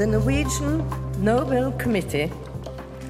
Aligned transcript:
The 0.00 0.06
Norwegian 0.06 0.82
Nobel 1.22 1.72
Committee 1.72 2.32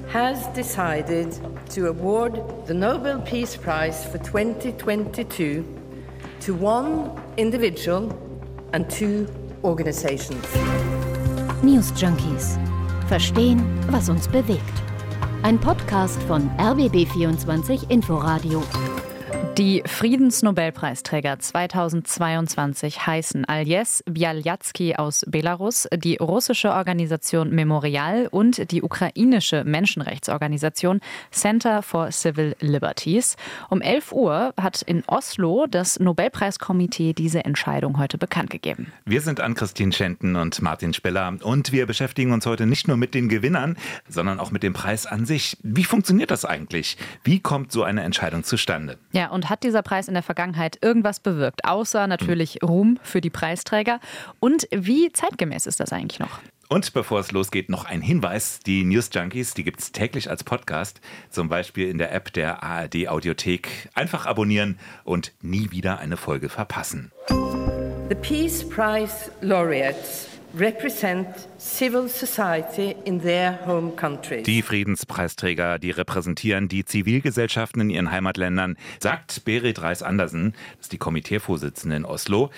has 0.09 0.45
decided 0.47 1.39
to 1.69 1.87
award 1.87 2.33
the 2.67 2.73
Nobel 2.73 3.21
Peace 3.21 3.55
Prize 3.55 4.03
for 4.03 4.17
2022 4.17 5.63
to 6.41 6.53
one 6.53 7.17
individual 7.37 8.11
and 8.73 8.89
two 8.89 9.25
organizations. 9.63 10.43
News 11.63 11.93
Junkies. 11.93 12.59
Verstehen, 13.07 13.63
was 13.89 14.09
uns 14.09 14.27
bewegt. 14.27 14.83
Ein 15.43 15.61
Podcast 15.61 16.21
von 16.23 16.49
RBB24 16.57 17.89
Inforadio. 17.89 18.61
Die 19.61 19.83
Friedensnobelpreisträger 19.85 21.37
2022 21.37 23.05
heißen 23.05 23.45
Aljes 23.45 24.03
Bialyatsky 24.09 24.95
aus 24.95 25.23
Belarus, 25.27 25.87
die 25.95 26.15
russische 26.15 26.71
Organisation 26.71 27.51
Memorial 27.51 28.27
und 28.31 28.71
die 28.71 28.81
ukrainische 28.81 29.63
Menschenrechtsorganisation 29.63 30.99
Center 31.29 31.83
for 31.83 32.11
Civil 32.11 32.55
Liberties. 32.59 33.35
Um 33.69 33.81
11 33.81 34.11
Uhr 34.13 34.55
hat 34.59 34.81
in 34.81 35.03
Oslo 35.05 35.67
das 35.69 35.99
Nobelpreiskomitee 35.99 37.13
diese 37.13 37.45
Entscheidung 37.45 37.99
heute 37.99 38.17
bekannt 38.17 38.49
gegeben. 38.49 38.91
Wir 39.05 39.21
sind 39.21 39.41
an 39.41 39.53
Christine 39.53 39.91
Schenten 39.91 40.37
und 40.37 40.59
Martin 40.63 40.95
Speller 40.95 41.37
und 41.43 41.71
wir 41.71 41.85
beschäftigen 41.85 42.33
uns 42.33 42.47
heute 42.47 42.65
nicht 42.65 42.87
nur 42.87 42.97
mit 42.97 43.13
den 43.13 43.29
Gewinnern, 43.29 43.77
sondern 44.09 44.39
auch 44.39 44.49
mit 44.49 44.63
dem 44.63 44.73
Preis 44.73 45.05
an 45.05 45.27
sich. 45.27 45.55
Wie 45.61 45.83
funktioniert 45.83 46.31
das 46.31 46.45
eigentlich? 46.45 46.97
Wie 47.23 47.39
kommt 47.39 47.71
so 47.71 47.83
eine 47.83 48.01
Entscheidung 48.01 48.43
zustande? 48.43 48.97
Ja, 49.11 49.29
und 49.29 49.50
hat 49.51 49.63
dieser 49.63 49.83
Preis 49.83 50.07
in 50.07 50.15
der 50.15 50.23
Vergangenheit 50.23 50.79
irgendwas 50.81 51.19
bewirkt, 51.19 51.65
außer 51.65 52.07
natürlich 52.07 52.63
Ruhm 52.63 52.97
für 53.03 53.21
die 53.21 53.29
Preisträger? 53.29 53.99
Und 54.39 54.67
wie 54.71 55.11
zeitgemäß 55.11 55.67
ist 55.67 55.79
das 55.79 55.93
eigentlich 55.93 56.19
noch? 56.19 56.39
Und 56.69 56.93
bevor 56.93 57.19
es 57.19 57.33
losgeht, 57.33 57.67
noch 57.67 57.83
ein 57.83 58.01
Hinweis. 58.01 58.61
Die 58.65 58.85
News 58.85 59.09
Junkies, 59.13 59.53
die 59.53 59.65
gibt 59.65 59.81
es 59.81 59.91
täglich 59.91 60.29
als 60.29 60.45
Podcast, 60.45 61.01
zum 61.29 61.49
Beispiel 61.49 61.89
in 61.89 61.97
der 61.97 62.13
App 62.13 62.31
der 62.31 62.63
ARD 62.63 63.09
Audiothek. 63.09 63.89
Einfach 63.93 64.25
abonnieren 64.25 64.79
und 65.03 65.33
nie 65.41 65.69
wieder 65.71 65.99
eine 65.99 66.15
Folge 66.15 66.47
verpassen. 66.47 67.11
The 67.27 68.15
Peace 68.15 68.67
Prize 68.67 69.31
laureates 69.41 70.27
Die 74.43 74.61
Friedenspreisträger, 74.61 75.79
die 75.79 75.91
repräsentieren 75.91 76.67
die 76.67 76.83
Zivilgesellschaften 76.83 77.81
in 77.81 77.89
ihren 77.89 78.11
Heimatländern, 78.11 78.75
sagt 78.99 79.45
Berit 79.45 79.81
Reis-Andersen, 79.81 80.53
das 80.75 80.87
ist 80.87 80.91
die 80.91 80.97
Komiteevorsitzende 80.97 81.95
in 81.95 82.05
Oslo. 82.05 82.49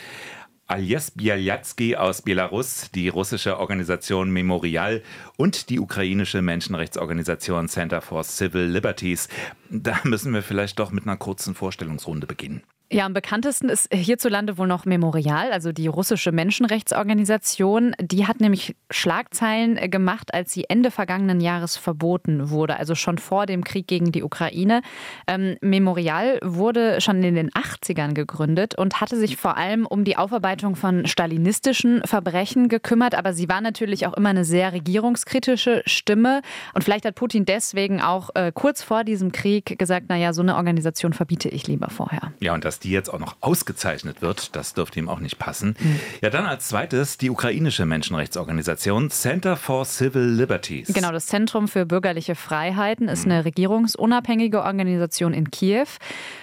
Aljes 0.65 1.11
Bialyatsky 1.11 1.95
aus 1.95 2.23
Belarus, 2.23 2.89
die 2.95 3.09
russische 3.09 3.59
Organisation 3.59 4.31
Memorial 4.31 5.03
und 5.37 5.69
die 5.69 5.79
ukrainische 5.79 6.41
Menschenrechtsorganisation 6.41 7.69
Center 7.69 8.01
for 8.01 8.23
Civil 8.23 8.63
Liberties. 8.63 9.29
Da 9.69 9.99
müssen 10.03 10.33
wir 10.33 10.41
vielleicht 10.41 10.79
doch 10.79 10.89
mit 10.89 11.05
einer 11.05 11.17
kurzen 11.17 11.53
Vorstellungsrunde 11.53 12.25
beginnen. 12.25 12.63
Ja, 12.93 13.07
am 13.07 13.13
bekanntesten 13.13 13.69
ist 13.69 13.91
hierzulande 13.91 14.59
wohl 14.59 14.67
noch 14.67 14.85
Memorial, 14.85 15.51
also 15.51 15.71
die 15.71 15.87
russische 15.87 16.31
Menschenrechtsorganisation. 16.31 17.95
Die 17.99 18.27
hat 18.27 18.39
nämlich 18.39 18.75
Schlagzeilen 18.91 19.89
gemacht, 19.89 20.31
als 20.31 20.53
sie 20.53 20.65
Ende 20.69 20.91
vergangenen 20.91 21.41
Jahres 21.41 21.75
verboten 21.75 22.51
wurde, 22.51 22.77
also 22.77 22.93
schon 22.93 23.17
vor 23.17 23.47
dem 23.47 23.63
Krieg 23.63 23.87
gegen 23.87 24.11
die 24.11 24.21
Ukraine. 24.21 24.83
Ähm, 25.25 25.57
Memorial 25.59 26.37
wurde 26.43 27.01
schon 27.01 27.23
in 27.23 27.33
den 27.33 27.49
80ern 27.49 28.13
gegründet 28.13 28.77
und 28.77 29.01
hatte 29.01 29.17
sich 29.17 29.37
vor 29.37 29.57
allem 29.57 29.87
um 29.87 30.03
die 30.03 30.15
Aufarbeitung 30.15 30.75
von 30.75 31.07
stalinistischen 31.07 32.03
Verbrechen 32.05 32.69
gekümmert, 32.69 33.15
aber 33.15 33.33
sie 33.33 33.49
war 33.49 33.61
natürlich 33.61 34.05
auch 34.05 34.13
immer 34.13 34.29
eine 34.29 34.45
sehr 34.45 34.71
regierungskritische 34.71 35.81
Stimme. 35.87 36.43
Und 36.75 36.83
vielleicht 36.83 37.05
hat 37.05 37.15
Putin 37.15 37.45
deswegen 37.45 38.03
auch 38.03 38.29
äh, 38.35 38.51
kurz 38.53 38.83
vor 38.83 39.03
diesem 39.03 39.31
Krieg 39.31 39.79
gesagt, 39.79 40.09
naja, 40.09 40.31
so 40.31 40.43
eine 40.43 40.57
Organisation 40.57 41.13
verbiete 41.13 41.49
ich 41.49 41.65
lieber 41.65 41.89
vorher. 41.89 42.31
Ja, 42.39 42.53
und 42.53 42.63
das 42.63 42.82
die 42.83 42.91
jetzt 42.91 43.13
auch 43.13 43.19
noch 43.19 43.35
ausgezeichnet 43.41 44.21
wird, 44.21 44.55
das 44.55 44.73
dürfte 44.73 44.99
ihm 44.99 45.09
auch 45.09 45.19
nicht 45.19 45.39
passen. 45.39 45.75
Mhm. 45.79 45.99
Ja, 46.21 46.29
dann 46.29 46.45
als 46.45 46.67
zweites 46.67 47.17
die 47.17 47.29
ukrainische 47.29 47.85
Menschenrechtsorganisation 47.85 49.09
Center 49.09 49.55
for 49.55 49.85
Civil 49.85 50.23
Liberties. 50.23 50.93
Genau, 50.93 51.11
das 51.11 51.25
Zentrum 51.25 51.67
für 51.67 51.85
bürgerliche 51.85 52.35
Freiheiten 52.35 53.07
ist 53.07 53.25
mhm. 53.25 53.31
eine 53.31 53.45
regierungsunabhängige 53.45 54.63
Organisation 54.63 55.33
in 55.33 55.51
Kiew. 55.51 55.87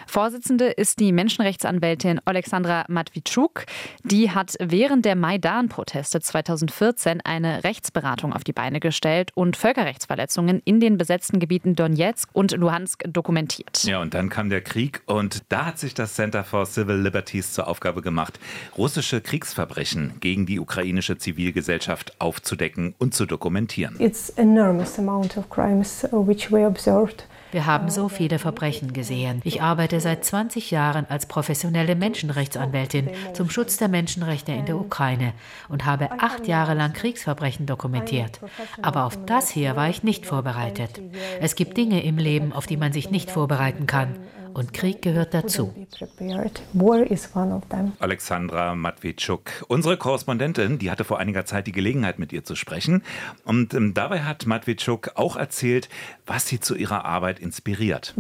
Vorsitzende 0.07 0.67
ist 0.67 0.99
die 0.99 1.13
Menschenrechtsanwältin 1.13 2.21
Alexandra 2.25 2.85
Matwitschuk. 2.89 3.65
Die 4.03 4.31
hat 4.31 4.55
während 4.59 5.05
der 5.05 5.15
Maidan-Proteste 5.15 6.21
2014 6.21 7.21
eine 7.21 7.63
Rechtsberatung 7.63 8.33
auf 8.33 8.43
die 8.43 8.53
Beine 8.53 8.81
gestellt 8.81 9.31
und 9.35 9.57
Völkerrechtsverletzungen 9.57 10.63
in 10.65 10.81
den 10.81 10.99
besetzten 10.99 11.39
Gebieten 11.39 11.77
Donetsk 11.77 12.29
und 12.33 12.53
Luhansk 12.53 13.05
dokumentiert. 13.07 13.85
Ja, 13.85 14.01
und 14.01 14.15
dann 14.15 14.31
kam 14.31 14.51
der 14.51 14.63
Krieg 14.63 15.03
und 15.07 15.45
da 15.49 15.67
hat 15.67 15.79
sich 15.79 15.95
das 15.95 16.17
Center 16.21 16.45
for 16.45 16.67
Civil 16.67 16.97
Liberties 16.97 17.55
zur 17.55 17.67
Aufgabe 17.67 18.03
gemacht, 18.03 18.39
russische 18.77 19.23
Kriegsverbrechen 19.23 20.21
gegen 20.21 20.45
die 20.45 20.61
ukrainische 20.61 21.17
Zivilgesellschaft 21.17 22.13
aufzudecken 22.21 22.95
und 22.99 23.15
zu 23.15 23.25
dokumentieren. 23.25 23.99
It's 23.99 24.29
enormous 24.37 24.99
amount 24.99 25.39
of 25.39 25.49
crimes 25.49 26.07
uh, 26.13 26.27
which 26.29 26.53
we 26.53 26.67
observed. 26.67 27.25
Wir 27.53 27.65
haben 27.65 27.89
so 27.89 28.11
viele 28.11 28.39
Verbrechen 28.39 28.93
gesehen. 28.93 29.41
Ich 29.45 29.63
arbeite 29.63 29.99
seit 29.99 30.23
20 30.23 30.71
Jahren 30.71 31.07
als 31.09 31.25
professionelle 31.25 31.97
Menschenrechtsanwältin 31.97 33.09
zum 33.33 33.49
Schutz 33.49 33.79
der 33.79 33.89
Menschenrechte 33.89 34.53
in 34.53 34.67
der 34.67 34.77
Ukraine 34.77 35.33
und 35.71 35.87
habe 35.87 36.11
acht 36.21 36.47
Jahre 36.47 36.75
lang 36.75 36.93
Kriegsverbrechen 36.93 37.65
dokumentiert. 37.65 38.41
Aber 38.83 39.05
auf 39.05 39.19
das 39.25 39.49
hier 39.49 39.75
war 39.75 39.89
ich 39.89 40.03
nicht 40.03 40.27
vorbereitet. 40.27 41.01
Es 41.41 41.55
gibt 41.55 41.79
Dinge 41.79 42.05
im 42.05 42.19
Leben, 42.19 42.53
auf 42.53 42.67
die 42.67 42.77
man 42.77 42.93
sich 42.93 43.11
nicht 43.11 43.31
vorbereiten 43.31 43.87
kann. 43.87 44.17
Und 44.55 44.73
Krieg 44.73 45.03
gehört 45.03 45.35
dazu. 45.35 45.73
Alexandra 47.99 48.75
Matwitschuk, 48.75 49.51
unsere 49.69 49.97
Korrespondentin, 49.97 50.79
die 50.79 50.91
hatte 50.91 51.05
vor 51.05 51.19
einiger 51.19 51.45
Zeit 51.45 51.67
die 51.67 51.73
Gelegenheit, 51.73 52.19
mit 52.19 52.33
ihr 52.33 52.45
zu 52.45 52.57
sprechen. 52.57 53.03
Und 53.45 53.75
ähm, 53.75 53.95
dabei 53.95 54.23
hat 54.23 54.47
Matwitschuk 54.47 55.13
auch 55.15 55.37
erzählt, 55.37 55.89
was 56.27 56.49
sie 56.49 56.61
zu 56.61 56.75
ihrer 56.75 57.05
Arbeit 57.05 57.39
inspiriert. 57.39 58.15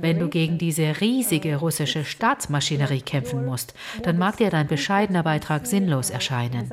Wenn 0.00 0.18
du 0.18 0.28
gegen 0.28 0.58
diese 0.58 1.00
riesige 1.00 1.56
russische 1.56 2.04
Staatsmaschinerie 2.04 3.00
kämpfen 3.00 3.44
musst, 3.44 3.74
dann 4.02 4.18
mag 4.18 4.36
dir 4.36 4.50
dein 4.50 4.66
bescheidener 4.66 5.22
Beitrag 5.22 5.66
sinnlos 5.66 6.10
erscheinen. 6.10 6.70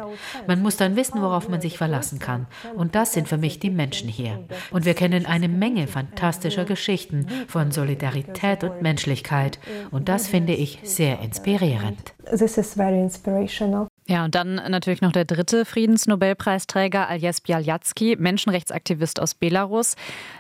Man 0.48 0.62
muss 0.62 0.78
dann 0.78 0.96
wissen, 0.96 1.22
worauf 1.22 1.50
man 1.50 1.62
sich 1.62 1.78
verlassen 1.78 2.20
kann. 2.20 2.48
Und 2.76 2.96
das 2.96 3.14
sind 3.14 3.28
für 3.28 3.38
mich 3.38 3.60
die 3.60 3.70
Menschen 3.70 4.10
hier. 4.10 4.44
Und 4.72 4.86
wir 4.86 4.94
kennen 4.94 5.26
eine 5.26 5.48
Menge 5.48 5.88
fantastischer 5.88 6.33
fantastischer 6.34 6.66
Geschichten 6.66 7.28
von 7.48 7.72
Solidarität 7.72 8.64
und 8.64 8.82
Menschlichkeit. 8.82 9.60
Und 9.92 10.10
das 10.10 10.28
finde 10.28 10.54
ich 10.54 10.80
sehr 10.84 11.20
inspirierend. 11.20 12.14
This 12.30 12.58
is 12.58 12.74
very 12.74 13.00
inspirational. 13.00 13.88
Ja, 14.06 14.26
und 14.26 14.36
dann 14.36 14.56
natürlich 14.56 15.02
noch 15.02 15.12
der 15.12 15.24
dritte 15.26 15.64
Friedensnobelpreisträger, 15.64 17.08
Aljes 17.08 17.40
Bialyatsky, 17.40 18.18
Menschenrechtsaktivist 18.20 19.22
aus 19.22 19.34
Belarus. 19.34 19.96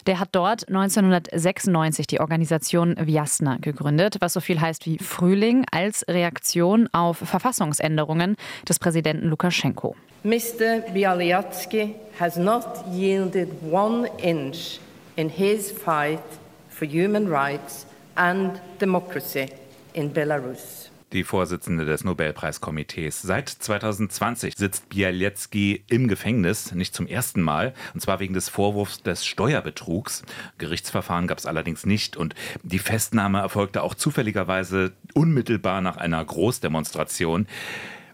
Der 0.07 0.19
hat 0.19 0.29
dort 0.33 0.67
1996 0.67 2.07
die 2.07 2.19
Organisation 2.19 2.95
Vyasna 2.99 3.57
gegründet, 3.61 4.17
was 4.19 4.33
so 4.33 4.41
viel 4.41 4.59
heißt 4.59 4.85
wie 4.85 4.97
Frühling, 4.97 5.65
als 5.71 6.05
Reaktion 6.09 6.89
auf 6.91 7.17
Verfassungsänderungen 7.17 8.35
des 8.67 8.79
Präsidenten 8.79 9.27
Lukaschenko. 9.27 9.95
Mr. 10.23 10.81
Bialyatsky 10.93 11.95
has 12.19 12.35
not 12.35 12.65
yielded 12.91 13.49
one 13.71 14.09
inch 14.21 14.79
in 15.15 15.29
his 15.29 15.71
fight 15.71 16.23
for 16.69 16.87
human 16.87 17.27
rights 17.27 17.85
and 18.15 18.59
democracy 18.79 19.47
in 19.93 20.11
Belarus. 20.11 20.89
Die 21.13 21.23
Vorsitzende 21.23 21.85
des 21.85 22.03
Nobelpreiskomitees. 22.03 23.21
Seit 23.21 23.47
2020 23.47 24.55
sitzt 24.57 24.89
Bialetsky 24.89 25.83
im 25.87 26.07
Gefängnis, 26.07 26.73
nicht 26.73 26.95
zum 26.95 27.05
ersten 27.05 27.39
Mal, 27.43 27.75
und 27.93 27.99
zwar 27.99 28.19
wegen 28.19 28.33
des 28.33 28.49
Vorwurfs 28.49 29.03
des 29.03 29.23
Steuerbetrugs. 29.23 30.23
Gerichtsverfahren 30.57 31.27
gab 31.27 31.37
es 31.37 31.45
allerdings 31.45 31.85
nicht 31.85 32.17
und 32.17 32.33
die 32.63 32.79
Festnahme 32.79 33.41
erfolgte 33.41 33.83
auch 33.83 33.93
zufälligerweise 33.93 34.93
unmittelbar 35.13 35.81
nach 35.81 35.97
einer 35.97 36.25
Großdemonstration. 36.25 37.45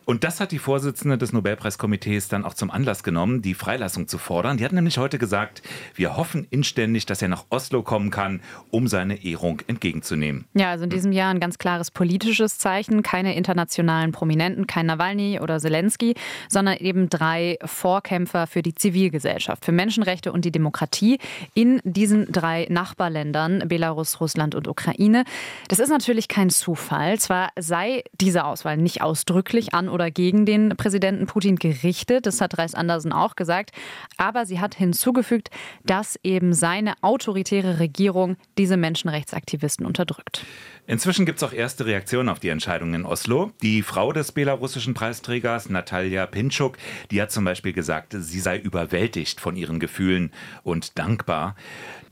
Und 0.09 0.23
das 0.23 0.39
hat 0.39 0.51
die 0.51 0.57
Vorsitzende 0.57 1.19
des 1.19 1.33
Nobelpreiskomitees 1.33 2.29
dann 2.29 2.43
auch 2.43 2.55
zum 2.55 2.71
Anlass 2.71 3.03
genommen, 3.03 3.43
die 3.43 3.53
Freilassung 3.53 4.07
zu 4.07 4.17
fordern. 4.17 4.57
Die 4.57 4.65
hat 4.65 4.71
nämlich 4.71 4.97
heute 4.97 5.19
gesagt, 5.19 5.61
wir 5.93 6.17
hoffen 6.17 6.47
inständig, 6.49 7.05
dass 7.05 7.21
er 7.21 7.27
nach 7.27 7.45
Oslo 7.51 7.83
kommen 7.83 8.09
kann, 8.09 8.41
um 8.71 8.87
seine 8.87 9.23
Ehrung 9.23 9.61
entgegenzunehmen. 9.67 10.45
Ja, 10.55 10.71
also 10.71 10.85
in 10.85 10.89
diesem 10.89 11.11
Jahr 11.11 11.29
ein 11.29 11.39
ganz 11.39 11.59
klares 11.59 11.91
politisches 11.91 12.57
Zeichen. 12.57 13.03
Keine 13.03 13.35
internationalen 13.35 14.11
Prominenten, 14.11 14.65
kein 14.65 14.87
Nawalny 14.87 15.41
oder 15.41 15.59
Zelensky, 15.59 16.15
sondern 16.47 16.77
eben 16.77 17.09
drei 17.09 17.59
Vorkämpfer 17.63 18.47
für 18.47 18.63
die 18.63 18.73
Zivilgesellschaft, 18.73 19.63
für 19.63 19.71
Menschenrechte 19.71 20.31
und 20.31 20.43
die 20.43 20.51
Demokratie 20.51 21.19
in 21.53 21.81
diesen 21.83 22.31
drei 22.31 22.65
Nachbarländern, 22.71 23.67
Belarus, 23.67 24.19
Russland 24.19 24.55
und 24.55 24.67
Ukraine. 24.67 25.23
Das 25.67 25.77
ist 25.77 25.89
natürlich 25.89 26.27
kein 26.27 26.49
Zufall. 26.49 27.19
Zwar 27.19 27.51
sei 27.59 28.03
diese 28.19 28.45
Auswahl 28.45 28.77
nicht 28.77 29.03
ausdrücklich 29.03 29.75
an 29.75 29.87
oder 29.98 29.98
oder 29.99 30.11
gegen 30.11 30.45
den 30.45 30.69
Präsidenten 30.77 31.25
Putin 31.25 31.57
gerichtet. 31.57 32.25
Das 32.25 32.39
hat 32.39 32.57
Reis 32.57 32.73
Andersen 32.73 33.11
auch 33.11 33.35
gesagt. 33.35 33.71
Aber 34.17 34.45
sie 34.45 34.59
hat 34.59 34.75
hinzugefügt, 34.75 35.49
dass 35.83 36.17
eben 36.23 36.53
seine 36.53 36.93
autoritäre 37.01 37.79
Regierung 37.79 38.37
diese 38.57 38.77
Menschenrechtsaktivisten 38.77 39.85
unterdrückt. 39.85 40.45
Inzwischen 40.87 41.25
gibt 41.25 41.37
es 41.37 41.43
auch 41.43 41.53
erste 41.53 41.85
Reaktionen 41.85 42.29
auf 42.29 42.39
die 42.39 42.49
Entscheidung 42.49 42.93
in 42.93 43.05
Oslo. 43.05 43.51
Die 43.61 43.83
Frau 43.83 44.11
des 44.11 44.31
belarussischen 44.31 44.93
Preisträgers, 44.95 45.69
Natalia 45.69 46.25
Pinchuk, 46.25 46.77
die 47.11 47.21
hat 47.21 47.31
zum 47.31 47.43
Beispiel 47.45 47.73
gesagt, 47.73 48.15
sie 48.17 48.39
sei 48.39 48.57
überwältigt 48.57 49.39
von 49.39 49.55
ihren 49.55 49.79
Gefühlen 49.79 50.31
und 50.63 50.97
dankbar. 50.97 51.55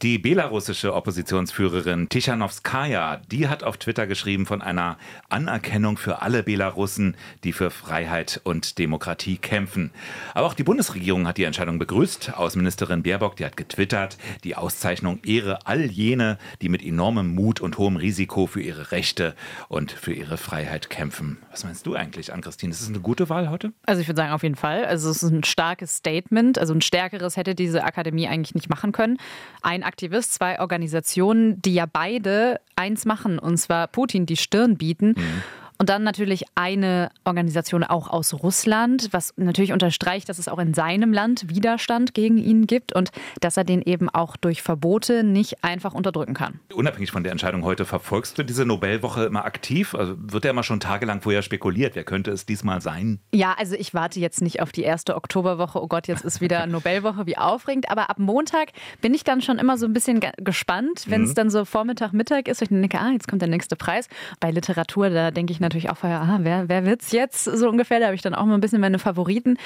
Die 0.03 0.19
belarussische 0.19 0.93
Oppositionsführerin 0.93 2.07
Tichanowskaja, 2.07 3.19
die 3.31 3.47
hat 3.47 3.63
auf 3.63 3.77
Twitter 3.77 4.05
geschrieben 4.05 4.45
von 4.45 4.61
einer 4.61 4.99
Anerkennung 5.29 5.97
für 5.97 6.21
alle 6.21 6.43
Belarussen, 6.43 7.17
die 7.43 7.51
für 7.51 7.71
Freiheit 7.71 8.39
und 8.43 8.77
Demokratie 8.77 9.37
kämpfen. 9.37 9.89
Aber 10.35 10.45
auch 10.45 10.53
die 10.53 10.63
Bundesregierung 10.63 11.27
hat 11.27 11.39
die 11.39 11.45
Entscheidung 11.45 11.79
begrüßt. 11.79 12.37
Außenministerin 12.37 13.01
Baerbock, 13.01 13.37
die 13.37 13.45
hat 13.45 13.57
getwittert, 13.57 14.19
die 14.43 14.55
Auszeichnung 14.55 15.19
ehre 15.23 15.65
all 15.65 15.85
jene, 15.85 16.37
die 16.61 16.69
mit 16.69 16.85
enormem 16.85 17.33
Mut 17.33 17.59
und 17.59 17.79
hohem 17.79 17.95
Risiko 17.95 18.45
für 18.45 18.61
ihre 18.61 18.91
Rechte 18.91 19.33
und 19.67 19.91
für 19.91 20.13
ihre 20.13 20.37
Freiheit 20.37 20.91
kämpfen. 20.91 21.39
Was 21.49 21.63
meinst 21.63 21.87
du 21.87 21.95
eigentlich 21.95 22.31
an 22.31 22.41
Christine? 22.41 22.71
Ist 22.71 22.81
es 22.81 22.89
eine 22.89 22.99
gute 22.99 23.29
Wahl 23.29 23.49
heute? 23.49 23.73
Also 23.87 23.99
ich 23.99 24.07
würde 24.07 24.17
sagen, 24.21 24.33
auf 24.33 24.43
jeden 24.43 24.57
Fall. 24.57 24.85
Also 24.85 25.09
es 25.09 25.23
ist 25.23 25.31
ein 25.31 25.43
starkes 25.43 25.95
Statement. 25.95 26.59
Also 26.59 26.75
ein 26.75 26.81
stärkeres 26.81 27.35
hätte 27.35 27.55
diese 27.55 27.83
Akademie 27.83 28.27
eigentlich 28.27 28.53
nicht 28.53 28.69
machen 28.69 28.91
können. 28.91 29.17
Ein 29.63 29.86
Aktivist, 29.87 30.33
zwei 30.33 30.59
Organisationen, 30.59 31.61
die 31.61 31.73
ja 31.73 31.85
beide 31.91 32.59
eins 32.75 33.05
machen, 33.05 33.39
und 33.39 33.57
zwar 33.57 33.87
Putin 33.87 34.25
die 34.25 34.37
Stirn 34.37 34.77
bieten. 34.77 35.15
Mhm. 35.17 35.43
Und 35.77 35.89
dann 35.89 36.03
natürlich 36.03 36.45
eine 36.55 37.09
Organisation 37.23 37.83
auch 37.83 38.09
aus 38.09 38.33
Russland, 38.33 39.09
was 39.11 39.33
natürlich 39.37 39.73
unterstreicht, 39.73 40.27
dass 40.27 40.39
es 40.39 40.47
auch 40.47 40.57
in 40.57 40.73
seinem 40.73 41.13
Land 41.13 41.49
Widerstand 41.49 42.13
gegen 42.13 42.37
ihn 42.37 42.65
gibt 42.65 42.93
und 42.93 43.11
dass 43.41 43.57
er 43.57 43.63
den 43.63 43.81
eben 43.83 44.09
auch 44.09 44.37
durch 44.37 44.63
Verbote 44.63 45.23
nicht 45.23 45.63
einfach 45.63 45.93
unterdrücken 45.93 46.33
kann. 46.33 46.59
Unabhängig 46.73 47.11
von 47.11 47.23
der 47.23 47.31
Entscheidung 47.31 47.63
heute, 47.63 47.85
verfolgst 47.85 48.37
du 48.39 48.43
diese 48.43 48.65
Nobelwoche 48.65 49.25
immer 49.25 49.45
aktiv? 49.45 49.93
Also 49.93 50.15
wird 50.17 50.45
ja 50.45 50.51
immer 50.51 50.63
schon 50.63 50.79
tagelang 50.79 51.21
vorher 51.21 51.43
spekuliert, 51.43 51.95
wer 51.95 52.03
könnte 52.03 52.31
es 52.31 52.45
diesmal 52.45 52.81
sein? 52.81 53.19
Ja, 53.31 53.55
also 53.57 53.75
ich 53.75 53.93
warte 53.93 54.19
jetzt 54.19 54.41
nicht 54.41 54.61
auf 54.61 54.71
die 54.71 54.83
erste 54.83 55.15
Oktoberwoche. 55.15 55.81
Oh 55.81 55.87
Gott, 55.87 56.07
jetzt 56.07 56.25
ist 56.25 56.41
wieder 56.41 56.65
Nobelwoche, 56.67 57.27
wie 57.27 57.37
aufregend. 57.37 57.91
Aber 57.91 58.09
ab 58.09 58.17
Montag 58.17 58.69
bin 59.01 59.13
ich 59.13 59.23
dann 59.23 59.41
schon 59.41 59.59
immer 59.59 59.77
so 59.77 59.85
ein 59.85 59.93
bisschen 59.93 60.21
gespannt, 60.37 61.05
wenn 61.07 61.23
es 61.23 61.29
mhm. 61.29 61.35
dann 61.35 61.49
so 61.51 61.65
Vormittag, 61.65 62.13
Mittag 62.13 62.47
ist. 62.47 62.63
Ich 62.63 62.69
denke, 62.69 62.99
ah, 62.99 63.11
jetzt 63.11 63.27
kommt 63.27 63.43
der 63.43 63.49
nächste 63.49 63.75
Preis. 63.75 64.07
Bei 64.39 64.49
Literatur, 64.49 65.09
da 65.09 65.29
denke 65.29 65.53
ich 65.53 65.59
natürlich 65.59 65.66
auch 65.89 65.97
vorher, 65.97 66.21
ah, 66.21 66.39
wer, 66.41 66.69
wer 66.69 66.85
wird's 66.85 67.11
jetzt 67.11 67.43
so 67.43 67.69
ungefähr? 67.69 67.99
Da 67.99 68.07
habe 68.07 68.15
ich 68.15 68.21
dann 68.21 68.33
auch 68.33 68.45
mal 68.45 68.55
ein 68.55 68.61
bisschen 68.61 68.81
meine 68.81 68.99
Favoriten. 68.99 69.57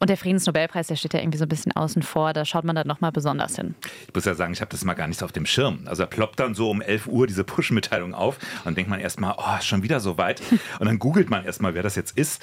Und 0.00 0.10
der 0.10 0.16
Friedensnobelpreis, 0.16 0.86
der 0.86 0.96
steht 0.96 1.14
ja 1.14 1.20
irgendwie 1.20 1.38
so 1.38 1.44
ein 1.44 1.48
bisschen 1.48 1.72
außen 1.72 2.02
vor. 2.02 2.32
Da 2.32 2.44
schaut 2.44 2.64
man 2.64 2.76
dann 2.76 2.86
nochmal 2.86 3.12
besonders 3.12 3.56
hin. 3.56 3.74
Ich 4.06 4.14
muss 4.14 4.24
ja 4.24 4.34
sagen, 4.34 4.52
ich 4.52 4.60
habe 4.60 4.70
das 4.70 4.84
mal 4.84 4.94
gar 4.94 5.08
nicht 5.08 5.22
auf 5.22 5.32
dem 5.32 5.46
Schirm. 5.46 5.80
Also 5.86 6.02
da 6.02 6.06
ploppt 6.06 6.40
dann 6.40 6.54
so 6.54 6.70
um 6.70 6.80
11 6.80 7.06
Uhr 7.06 7.26
diese 7.26 7.44
Push-Mitteilung 7.44 8.14
auf 8.14 8.38
und 8.64 8.76
denkt 8.76 8.90
man 8.90 9.00
erstmal, 9.00 9.34
oh, 9.36 9.60
schon 9.60 9.82
wieder 9.82 10.00
so 10.00 10.18
weit. 10.18 10.42
Und 10.78 10.86
dann 10.86 10.98
googelt 10.98 11.30
man 11.30 11.44
erstmal, 11.44 11.74
wer 11.74 11.82
das 11.82 11.96
jetzt 11.96 12.16
ist. 12.16 12.42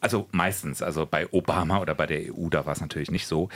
Also 0.00 0.28
meistens, 0.32 0.82
also 0.82 1.06
bei 1.06 1.26
Obama 1.32 1.78
oder 1.80 1.94
bei 1.94 2.06
der 2.06 2.32
EU, 2.32 2.48
da 2.48 2.66
war 2.66 2.72
es 2.72 2.80
natürlich 2.80 3.10
nicht 3.10 3.26
so. 3.26 3.48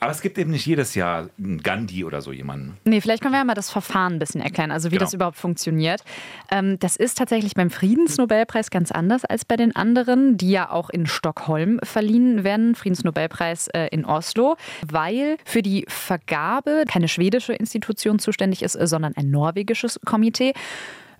Aber 0.00 0.12
es 0.12 0.20
gibt 0.20 0.38
eben 0.38 0.50
nicht 0.50 0.66
jedes 0.66 0.94
Jahr 0.94 1.28
einen 1.38 1.62
Gandhi 1.62 2.04
oder 2.04 2.22
so 2.22 2.32
jemanden. 2.32 2.76
Nee, 2.84 3.00
vielleicht 3.00 3.22
können 3.22 3.34
wir 3.34 3.38
ja 3.38 3.44
mal 3.44 3.54
das 3.54 3.70
Verfahren 3.70 4.14
ein 4.14 4.18
bisschen 4.18 4.40
erklären, 4.40 4.70
also 4.70 4.90
wie 4.90 4.96
genau. 4.96 5.04
das 5.04 5.14
überhaupt 5.14 5.36
funktioniert. 5.36 6.02
Ähm, 6.50 6.78
das 6.78 6.96
ist 6.96 7.18
tatsächlich 7.18 7.54
beim 7.54 7.70
Friedensnobelpreis 7.70 8.51
ganz 8.70 8.90
anders 8.92 9.24
als 9.24 9.44
bei 9.44 9.56
den 9.56 9.74
anderen, 9.74 10.36
die 10.36 10.50
ja 10.50 10.70
auch 10.70 10.90
in 10.90 11.06
Stockholm 11.06 11.80
verliehen 11.82 12.44
werden, 12.44 12.74
Friedensnobelpreis 12.74 13.68
äh, 13.68 13.88
in 13.88 14.04
Oslo, 14.04 14.56
weil 14.86 15.36
für 15.44 15.62
die 15.62 15.84
Vergabe 15.88 16.84
keine 16.88 17.08
schwedische 17.08 17.52
Institution 17.52 18.18
zuständig 18.18 18.62
ist, 18.62 18.72
sondern 18.74 19.14
ein 19.16 19.30
norwegisches 19.30 20.00
Komitee 20.04 20.52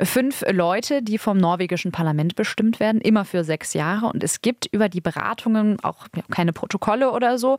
fünf 0.00 0.44
Leute, 0.50 1.02
die 1.02 1.18
vom 1.18 1.38
norwegischen 1.38 1.92
Parlament 1.92 2.34
bestimmt 2.34 2.80
werden, 2.80 3.00
immer 3.00 3.24
für 3.24 3.44
sechs 3.44 3.74
Jahre. 3.74 4.06
Und 4.06 4.24
es 4.24 4.42
gibt 4.42 4.66
über 4.66 4.88
die 4.88 5.00
Beratungen 5.00 5.78
auch 5.82 6.06
keine 6.30 6.52
Protokolle 6.52 7.12
oder 7.12 7.38
so 7.38 7.58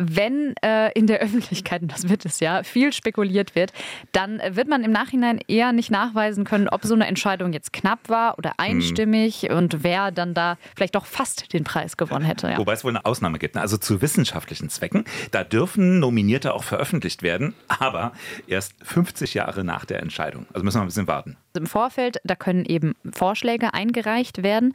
wenn 0.00 0.54
äh, 0.62 0.90
in 0.92 1.06
der 1.06 1.18
Öffentlichkeit, 1.20 1.82
und 1.82 1.92
das 1.92 2.08
wird 2.08 2.24
es 2.24 2.40
ja, 2.40 2.62
viel 2.62 2.92
spekuliert 2.92 3.54
wird, 3.54 3.72
dann 4.12 4.40
wird 4.50 4.68
man 4.68 4.82
im 4.82 4.90
Nachhinein 4.90 5.40
eher 5.46 5.72
nicht 5.72 5.90
nachweisen 5.90 6.44
können, 6.44 6.68
ob 6.68 6.84
so 6.84 6.94
eine 6.94 7.06
Entscheidung 7.06 7.52
jetzt 7.52 7.72
knapp 7.72 8.08
war 8.08 8.38
oder 8.38 8.54
einstimmig 8.56 9.42
hm. 9.42 9.56
und 9.56 9.82
wer 9.84 10.10
dann 10.10 10.34
da 10.34 10.56
vielleicht 10.74 10.94
doch 10.94 11.04
fast 11.04 11.52
den 11.52 11.64
Preis 11.64 11.96
gewonnen 11.96 12.24
hätte. 12.24 12.48
Ja. 12.48 12.58
Wobei 12.58 12.72
es 12.72 12.82
wohl 12.82 12.92
eine 12.92 13.04
Ausnahme 13.04 13.38
gibt. 13.38 13.54
Ne? 13.54 13.60
Also 13.60 13.76
zu 13.76 14.00
wissenschaftlichen 14.00 14.70
Zwecken, 14.70 15.04
da 15.30 15.44
dürfen 15.44 16.00
Nominierte 16.00 16.54
auch 16.54 16.64
veröffentlicht 16.64 17.22
werden, 17.22 17.54
aber 17.68 18.12
erst 18.46 18.74
50 18.82 19.34
Jahre 19.34 19.64
nach 19.64 19.84
der 19.84 20.00
Entscheidung. 20.00 20.46
Also 20.52 20.64
müssen 20.64 20.78
wir 20.78 20.82
ein 20.82 20.86
bisschen 20.86 21.06
warten. 21.06 21.36
Im 21.56 21.66
Vorfeld, 21.66 22.18
da 22.24 22.36
können 22.36 22.64
eben 22.64 22.94
Vorschläge 23.12 23.74
eingereicht 23.74 24.42
werden 24.42 24.72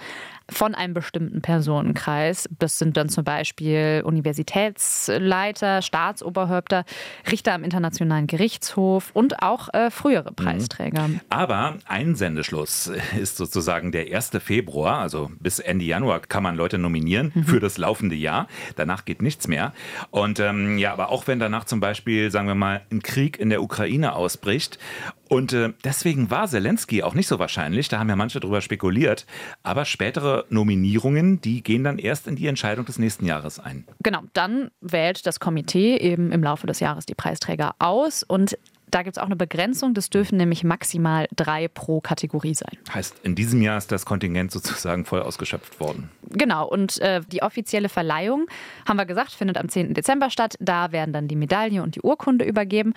von 0.50 0.76
einem 0.76 0.94
bestimmten 0.94 1.42
Personenkreis. 1.42 2.48
Das 2.60 2.78
sind 2.78 2.98
dann 2.98 3.10
zum 3.10 3.24
Beispiel 3.24 4.04
Universitätsleiter, 4.06 5.82
Staatsoberhäupter, 5.82 6.86
Richter 7.32 7.54
am 7.54 7.64
Internationalen 7.64 8.28
Gerichtshof 8.28 9.12
und 9.14 9.42
auch 9.42 9.74
äh, 9.74 9.90
frühere 9.90 10.32
mhm. 10.32 10.36
Preisträger. 10.36 11.10
Aber 11.30 11.78
Einsendeschluss 11.86 12.92
ist 13.20 13.38
sozusagen 13.38 13.92
der 13.92 14.14
1. 14.14 14.32
Februar, 14.40 15.00
also 15.00 15.32
bis 15.40 15.60
Ende 15.60 15.86
Januar 15.86 16.20
kann 16.20 16.44
man 16.44 16.56
Leute 16.56 16.78
nominieren 16.78 17.32
mhm. 17.34 17.44
für 17.46 17.60
das 17.60 17.78
laufende 17.78 18.16
Jahr. 18.16 18.48
Danach 18.76 19.06
geht 19.06 19.22
nichts 19.22 19.48
mehr. 19.48 19.74
Und 20.12 20.40
ähm, 20.40 20.78
ja, 20.78 20.94
aber 20.94 21.10
auch 21.10 21.28
wenn 21.28 21.40
danach 21.40 21.66
zum 21.66 21.80
Beispiel, 21.80 22.30
sagen 22.32 22.48
wir 22.48 22.56
mal, 22.56 22.82
ein 22.92 23.02
Krieg 23.02 23.40
in 23.40 23.50
der 23.50 23.64
Ukraine 23.64 24.14
ausbricht 24.16 24.78
und 25.30 25.54
äh, 25.54 25.74
deswegen 25.84 26.30
war 26.30 26.48
Zelensky 26.48 27.04
auch 27.04 27.14
nicht 27.14 27.28
so 27.28 27.40
wahrscheinlich, 27.40 27.88
da 27.90 28.00
haben 28.00 28.10
ja 28.10 28.16
manche 28.16 28.40
drüber 28.40 28.62
spekuliert. 28.62 29.26
Aber 29.64 29.86
spätere 29.86 30.46
Nominierungen, 30.50 31.42
die 31.42 31.64
gehen 31.64 31.84
dann 31.84 31.98
erst 31.98 32.28
in 32.28 32.36
die 32.36 32.48
Entscheidung 32.48 32.86
des 32.86 33.00
nächsten 33.00 33.26
Jahres 33.26 33.60
ein. 33.60 33.86
Genau, 34.04 34.22
dann 34.34 34.72
wählt 34.82 35.26
das 35.26 35.40
Komitee 35.40 35.98
eben 35.98 36.32
im 36.32 36.44
Laufe 36.44 36.68
des 36.68 36.80
Jahres 36.80 37.06
die 37.06 37.16
Preisträger 37.16 37.76
aus 37.80 38.24
und 38.24 38.58
da 38.92 39.04
gibt 39.04 39.18
es 39.18 39.22
auch 39.22 39.26
eine 39.26 39.36
Begrenzung. 39.36 39.94
Das 39.94 40.10
dürfen 40.10 40.38
nämlich 40.38 40.64
maximal 40.64 41.28
drei 41.36 41.68
pro 41.68 42.00
Kategorie 42.00 42.54
sein. 42.54 42.78
Heißt, 42.94 43.16
in 43.24 43.36
diesem 43.36 43.62
Jahr 43.62 43.78
ist 43.78 43.92
das 43.92 44.06
Kontingent 44.06 44.52
sozusagen 44.52 45.04
voll 45.04 45.22
ausgeschöpft 45.22 45.82
worden. 45.82 46.10
Genau. 46.30 46.66
Und 46.66 47.02
äh, 47.02 47.20
die 47.30 47.42
offizielle 47.42 47.90
Verleihung, 47.90 48.46
haben 48.88 48.96
wir 48.96 49.06
gesagt, 49.06 49.32
findet 49.32 49.58
am 49.58 49.68
10. 49.68 49.94
Dezember 49.96 50.30
statt. 50.30 50.56
Da 50.62 50.94
werden 50.94 51.12
dann 51.12 51.28
die 51.28 51.36
Medaille 51.36 51.84
und 51.84 51.96
die 51.96 52.02
Urkunde 52.02 52.46
übergeben. 52.46 52.94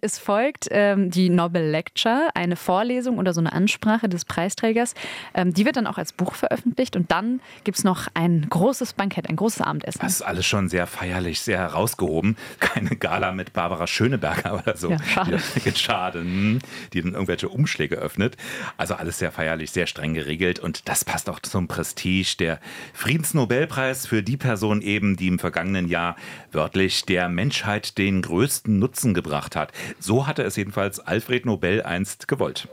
Es 0.00 0.18
folgt 0.18 0.66
ähm, 0.70 1.10
die 1.10 1.30
Nobel 1.30 1.70
Lecture, 1.70 2.28
eine 2.34 2.56
Vorlesung 2.56 3.18
oder 3.18 3.32
so 3.32 3.40
eine 3.40 3.52
Ansprache 3.52 4.08
des 4.08 4.24
Preisträgers. 4.24 4.94
Ähm, 5.34 5.54
die 5.54 5.64
wird 5.64 5.76
dann 5.76 5.86
auch 5.86 5.98
als 5.98 6.12
Buch 6.12 6.34
veröffentlicht 6.34 6.96
und 6.96 7.12
dann 7.12 7.40
gibt 7.62 7.78
es 7.78 7.84
noch 7.84 8.08
ein 8.12 8.46
großes 8.50 8.94
Bankett, 8.94 9.28
ein 9.28 9.36
großes 9.36 9.60
Abendessen. 9.60 10.00
Das 10.02 10.14
ist 10.14 10.22
alles 10.22 10.46
schon 10.46 10.68
sehr 10.68 10.88
feierlich, 10.88 11.40
sehr 11.40 11.58
herausgehoben. 11.58 12.36
Keine 12.58 12.96
Gala 12.96 13.30
mit 13.32 13.52
Barbara 13.52 13.86
Schöneberger 13.86 14.54
oder 14.66 14.76
so. 14.76 14.90
Ja, 14.90 15.02
schade. 15.02 15.40
Die, 15.64 15.78
schade, 15.78 16.20
hm, 16.20 16.58
die 16.92 17.00
dann 17.00 17.12
irgendwelche 17.12 17.48
Umschläge 17.48 17.96
öffnet. 17.96 18.36
Also 18.76 18.94
alles 18.94 19.20
sehr 19.20 19.30
feierlich, 19.30 19.70
sehr 19.70 19.86
streng 19.86 20.14
geregelt 20.14 20.58
und 20.58 20.88
das 20.88 21.04
passt 21.04 21.30
auch 21.30 21.38
zum 21.38 21.68
Prestige. 21.68 22.36
Der 22.40 22.60
Friedensnobelpreis 22.94 24.08
für 24.08 24.24
die 24.24 24.36
Person 24.36 24.82
eben, 24.82 25.16
die 25.16 25.28
im 25.28 25.38
vergangenen 25.38 25.86
Jahr 25.86 26.16
wörtlich 26.50 27.04
der 27.04 27.28
Menschheit 27.28 27.96
den 27.96 28.22
größten 28.22 28.78
Nutzen 28.78 29.14
gebracht 29.14 29.54
hat. 29.54 29.72
So 29.98 30.26
hatte 30.26 30.42
es 30.42 30.56
jedenfalls 30.56 31.00
Alfred 31.00 31.46
Nobel 31.46 31.82
einst 31.82 32.28
gewollt. 32.28 32.68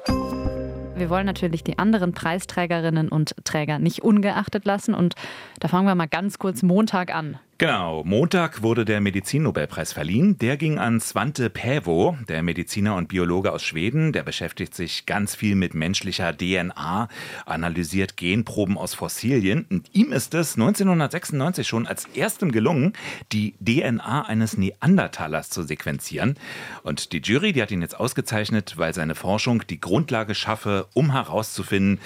Wir 0.95 1.09
wollen 1.09 1.25
natürlich 1.25 1.63
die 1.63 1.79
anderen 1.79 2.13
Preisträgerinnen 2.13 3.09
und 3.09 3.35
Träger 3.43 3.79
nicht 3.79 4.03
ungeachtet 4.03 4.65
lassen 4.65 4.93
und 4.93 5.15
da 5.59 5.67
fangen 5.67 5.87
wir 5.87 5.95
mal 5.95 6.07
ganz 6.07 6.37
kurz 6.37 6.61
Montag 6.61 7.13
an. 7.13 7.39
Genau, 7.61 8.03
Montag 8.03 8.63
wurde 8.63 8.85
der 8.85 9.01
Medizinnobelpreis 9.01 9.93
verliehen. 9.93 10.35
Der 10.39 10.57
ging 10.57 10.79
an 10.79 10.99
Svante 10.99 11.51
Päävo, 11.51 12.17
der 12.27 12.41
Mediziner 12.41 12.95
und 12.95 13.07
Biologe 13.07 13.51
aus 13.51 13.61
Schweden. 13.61 14.13
Der 14.13 14.23
beschäftigt 14.23 14.73
sich 14.73 15.05
ganz 15.05 15.35
viel 15.35 15.53
mit 15.53 15.75
menschlicher 15.75 16.35
DNA, 16.35 17.07
analysiert 17.45 18.17
Genproben 18.17 18.79
aus 18.79 18.95
Fossilien. 18.95 19.67
Und 19.69 19.93
ihm 19.93 20.11
ist 20.11 20.33
es 20.33 20.55
1996 20.55 21.67
schon 21.67 21.85
als 21.85 22.05
erstem 22.15 22.51
gelungen, 22.51 22.93
die 23.31 23.53
DNA 23.63 24.25
eines 24.25 24.57
Neandertalers 24.57 25.51
zu 25.51 25.61
sequenzieren. 25.61 26.37
Und 26.81 27.13
die 27.13 27.19
Jury, 27.19 27.53
die 27.53 27.61
hat 27.61 27.69
ihn 27.69 27.83
jetzt 27.83 27.99
ausgezeichnet, 27.99 28.73
weil 28.77 28.95
seine 28.95 29.13
Forschung 29.13 29.61
die 29.69 29.79
Grundlage 29.79 30.33
schaffe, 30.33 30.87
um 30.95 31.11
herauszufinden, 31.11 31.99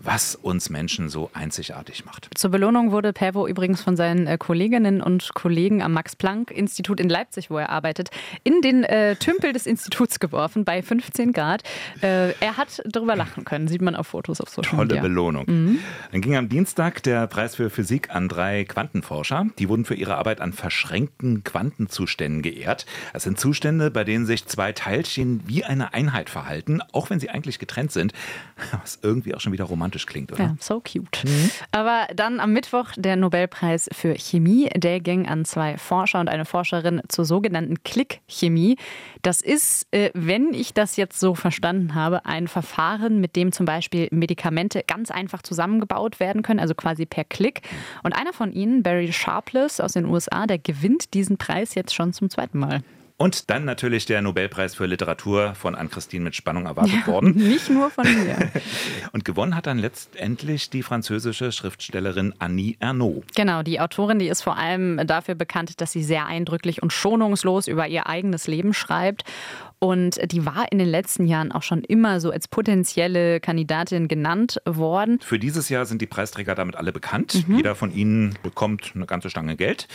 was 0.00 0.36
uns 0.36 0.70
Menschen 0.70 1.10
so 1.10 1.28
einzigartig 1.34 2.06
macht. 2.06 2.30
Zur 2.34 2.50
Belohnung 2.50 2.92
wurde 2.92 3.12
Päävo 3.12 3.46
übrigens 3.46 3.82
von 3.82 3.94
seinen 3.94 4.26
äh, 4.26 4.38
Kolleginnen 5.02 5.12
und 5.12 5.34
Kollegen 5.34 5.82
am 5.82 5.92
Max-Planck-Institut 5.92 7.00
in 7.00 7.08
Leipzig, 7.08 7.50
wo 7.50 7.58
er 7.58 7.68
arbeitet, 7.68 8.10
in 8.44 8.60
den 8.62 8.84
äh, 8.84 9.16
Tümpel 9.16 9.52
des 9.52 9.66
Instituts 9.66 10.20
geworfen 10.20 10.64
bei 10.64 10.82
15 10.82 11.32
Grad. 11.32 11.62
Äh, 12.00 12.32
er 12.40 12.56
hat 12.56 12.82
darüber 12.86 13.16
lachen 13.16 13.44
können, 13.44 13.68
sieht 13.68 13.82
man 13.82 13.94
auf 13.94 14.08
Fotos 14.08 14.40
auf 14.40 14.48
Social 14.48 14.70
Tolle 14.70 14.86
Media. 14.86 15.02
Belohnung. 15.02 15.44
Mhm. 15.46 15.78
Dann 16.10 16.20
ging 16.20 16.36
am 16.36 16.48
Dienstag 16.48 17.02
der 17.02 17.26
Preis 17.26 17.56
für 17.56 17.70
Physik 17.70 18.14
an 18.14 18.28
drei 18.28 18.64
Quantenforscher. 18.64 19.46
Die 19.58 19.68
wurden 19.68 19.84
für 19.84 19.94
ihre 19.94 20.16
Arbeit 20.16 20.40
an 20.40 20.52
verschränkten 20.52 21.44
Quantenzuständen 21.44 22.42
geehrt. 22.42 22.86
Das 23.12 23.24
sind 23.24 23.38
Zustände, 23.38 23.90
bei 23.90 24.04
denen 24.04 24.26
sich 24.26 24.46
zwei 24.46 24.72
Teilchen 24.72 25.42
wie 25.46 25.64
eine 25.64 25.94
Einheit 25.94 26.30
verhalten, 26.30 26.80
auch 26.92 27.10
wenn 27.10 27.20
sie 27.20 27.30
eigentlich 27.30 27.58
getrennt 27.58 27.92
sind. 27.92 28.12
Was 28.82 28.98
irgendwie 29.02 29.34
auch 29.34 29.40
schon 29.40 29.52
wieder 29.52 29.64
romantisch 29.64 30.06
klingt, 30.06 30.32
oder? 30.32 30.44
Ja, 30.44 30.56
so 30.60 30.80
cute. 30.80 31.24
Mhm. 31.24 31.50
Aber 31.72 32.06
dann 32.14 32.40
am 32.40 32.52
Mittwoch 32.52 32.90
der 32.96 33.16
Nobelpreis 33.16 33.88
für 33.92 34.14
Chemie. 34.14 34.68
Der 34.76 34.91
ging 35.00 35.26
an 35.26 35.44
zwei 35.44 35.76
Forscher 35.78 36.20
und 36.20 36.28
eine 36.28 36.44
Forscherin 36.44 37.02
zur 37.08 37.24
sogenannten 37.24 37.82
Klickchemie. 37.82 38.76
Das 39.22 39.40
ist, 39.40 39.86
äh, 39.92 40.10
wenn 40.14 40.54
ich 40.54 40.74
das 40.74 40.96
jetzt 40.96 41.18
so 41.18 41.34
verstanden 41.34 41.94
habe, 41.94 42.24
ein 42.26 42.48
Verfahren, 42.48 43.20
mit 43.20 43.36
dem 43.36 43.52
zum 43.52 43.66
Beispiel 43.66 44.08
Medikamente 44.10 44.82
ganz 44.86 45.10
einfach 45.10 45.42
zusammengebaut 45.42 46.20
werden 46.20 46.42
können, 46.42 46.60
also 46.60 46.74
quasi 46.74 47.06
per 47.06 47.24
Klick. 47.24 47.62
Und 48.02 48.12
einer 48.12 48.32
von 48.32 48.52
ihnen, 48.52 48.82
Barry 48.82 49.12
Sharpless 49.12 49.80
aus 49.80 49.92
den 49.92 50.06
USA, 50.06 50.46
der 50.46 50.58
gewinnt 50.58 51.14
diesen 51.14 51.36
Preis 51.36 51.74
jetzt 51.74 51.94
schon 51.94 52.12
zum 52.12 52.30
zweiten 52.30 52.58
Mal. 52.58 52.82
Und 53.16 53.50
dann 53.50 53.64
natürlich 53.64 54.06
der 54.06 54.22
Nobelpreis 54.22 54.74
für 54.74 54.86
Literatur 54.86 55.54
von 55.54 55.74
Ann-Christine 55.74 56.24
mit 56.24 56.34
Spannung 56.34 56.66
erwartet 56.66 57.00
ja, 57.00 57.06
worden. 57.06 57.34
Nicht 57.36 57.70
nur 57.70 57.90
von 57.90 58.04
mir. 58.04 58.50
Und 59.12 59.24
gewonnen 59.24 59.54
hat 59.54 59.66
dann 59.66 59.78
letztendlich 59.78 60.70
die 60.70 60.82
französische 60.82 61.52
Schriftstellerin 61.52 62.34
Annie 62.38 62.76
Ernaux. 62.80 63.24
Genau, 63.34 63.62
die 63.62 63.80
Autorin, 63.80 64.18
die 64.18 64.28
ist 64.28 64.42
vor 64.42 64.56
allem 64.56 65.06
dafür 65.06 65.34
bekannt, 65.34 65.80
dass 65.80 65.92
sie 65.92 66.02
sehr 66.02 66.26
eindrücklich 66.26 66.82
und 66.82 66.92
schonungslos 66.92 67.68
über 67.68 67.86
ihr 67.86 68.06
eigenes 68.06 68.46
Leben 68.46 68.74
schreibt. 68.74 69.24
Und 69.82 70.20
die 70.30 70.46
war 70.46 70.70
in 70.70 70.78
den 70.78 70.86
letzten 70.86 71.26
Jahren 71.26 71.50
auch 71.50 71.64
schon 71.64 71.82
immer 71.82 72.20
so 72.20 72.30
als 72.30 72.46
potenzielle 72.46 73.40
Kandidatin 73.40 74.06
genannt 74.06 74.62
worden. 74.64 75.18
Für 75.20 75.40
dieses 75.40 75.70
Jahr 75.70 75.86
sind 75.86 76.00
die 76.00 76.06
Preisträger 76.06 76.54
damit 76.54 76.76
alle 76.76 76.92
bekannt. 76.92 77.48
Mhm. 77.48 77.56
Jeder 77.56 77.74
von 77.74 77.92
ihnen 77.92 78.38
bekommt 78.44 78.92
eine 78.94 79.06
ganze 79.06 79.28
Stange 79.28 79.56
Geld. 79.56 79.88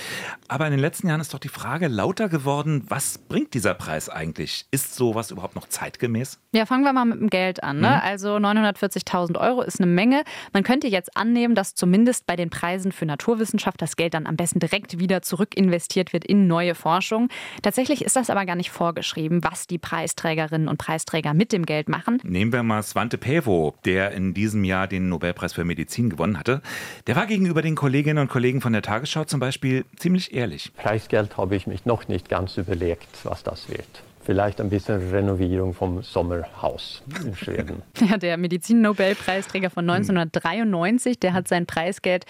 Aber 0.50 0.65
in 0.65 0.72
den 0.72 0.82
letzten 0.82 1.08
Jahren 1.08 1.22
ist 1.22 1.34
doch 1.34 1.39
die 1.39 1.48
Frage 1.48 1.88
lauter 1.88 2.27
geworden, 2.27 2.84
was 2.89 3.17
bringt 3.17 3.53
dieser 3.53 3.75
Preis 3.75 4.10
eigentlich? 4.10 4.65
Ist 4.72 4.94
sowas 4.94 5.32
überhaupt 5.32 5.56
noch 5.56 5.70
zeitgemäß? 5.70 6.38
Ja, 6.51 6.65
fangen 6.65 6.84
wir 6.84 6.91
mal 6.91 7.06
mit 7.06 7.22
dem 7.22 7.29
Geld 7.29 7.63
an. 7.63 7.79
Ne? 7.79 7.88
Mhm. 7.88 8.01
Also 8.03 8.36
940.000 8.36 9.39
Euro 9.39 9.62
ist 9.62 9.79
eine 9.79 9.89
Menge. 9.89 10.25
Man 10.51 10.63
könnte 10.63 10.88
jetzt 10.88 11.15
annehmen, 11.15 11.56
dass 11.56 11.75
zumindest 11.75 12.25
bei 12.27 12.36
den 12.36 12.50
Preisen 12.50 12.91
für 12.91 13.06
Naturwissenschaft 13.06 13.82
das 13.82 13.96
Geld 13.96 14.15
dann 14.15 14.27
am 14.27 14.36
besten 14.36 14.60
direkt 14.60 15.00
wieder 15.00 15.22
zurück 15.22 15.56
investiert 15.56 16.12
wird 16.12 16.25
in 16.25 16.46
neue 16.46 16.75
Forschung. 16.75 17.29
Tatsächlich 17.62 18.03
ist 18.03 18.17
das 18.17 18.29
aber 18.29 18.46
gar 18.46 18.58
nicht 18.58 18.72
vorgeschrieben, 18.72 19.46
was 19.46 19.65
die 19.65 19.76
die 19.77 19.79
Preisträgerinnen 19.79 20.67
und 20.67 20.77
Preisträger 20.77 21.34
mit 21.34 21.51
dem 21.51 21.65
Geld 21.65 21.88
machen. 21.88 22.19
Nehmen 22.24 22.51
wir 22.51 22.63
mal 22.63 22.81
Svante 22.81 23.17
Pevo, 23.17 23.75
der 23.86 24.12
in 24.12 24.34
diesem 24.34 24.63
Jahr 24.63 24.88
den 24.88 25.10
Nobelpreis 25.10 25.53
für 25.53 25.65
Medizin 25.65 26.10
gewonnen 26.10 26.39
hatte. 26.39 26.62
Der 27.05 27.15
war 27.15 27.27
gegenüber 27.27 27.62
den 27.62 27.75
Kolleginnen 27.75 28.19
und 28.19 28.29
Kollegen 28.29 28.62
von 28.62 28.74
der 28.74 28.81
Tagesschau 28.81 29.25
zum 29.25 29.39
Beispiel 29.39 29.86
ziemlich 29.98 30.34
ehrlich. 30.34 30.74
Preisgeld 30.75 31.38
habe 31.38 31.55
ich 31.55 31.67
mich 31.67 31.86
noch 31.86 32.07
nicht 32.07 32.29
ganz 32.29 32.57
überlegt, 32.57 33.07
was 33.24 33.43
das 33.43 33.69
wird 33.69 34.07
vielleicht 34.27 34.60
ein 34.60 34.69
bisschen 34.69 35.10
Renovierung 35.10 35.74
vom 35.74 36.03
Sommerhaus 36.03 37.01
in 37.24 37.34
Schweden. 37.34 37.81
Ja, 38.10 38.17
der 38.17 38.38
Medizin-Nobelpreisträger 38.38 39.69
von 39.69 39.89
1993, 39.89 41.17
der 41.17 41.34
hat 41.34 41.48
sein 41.48 41.65
Preisgeld 41.65 42.25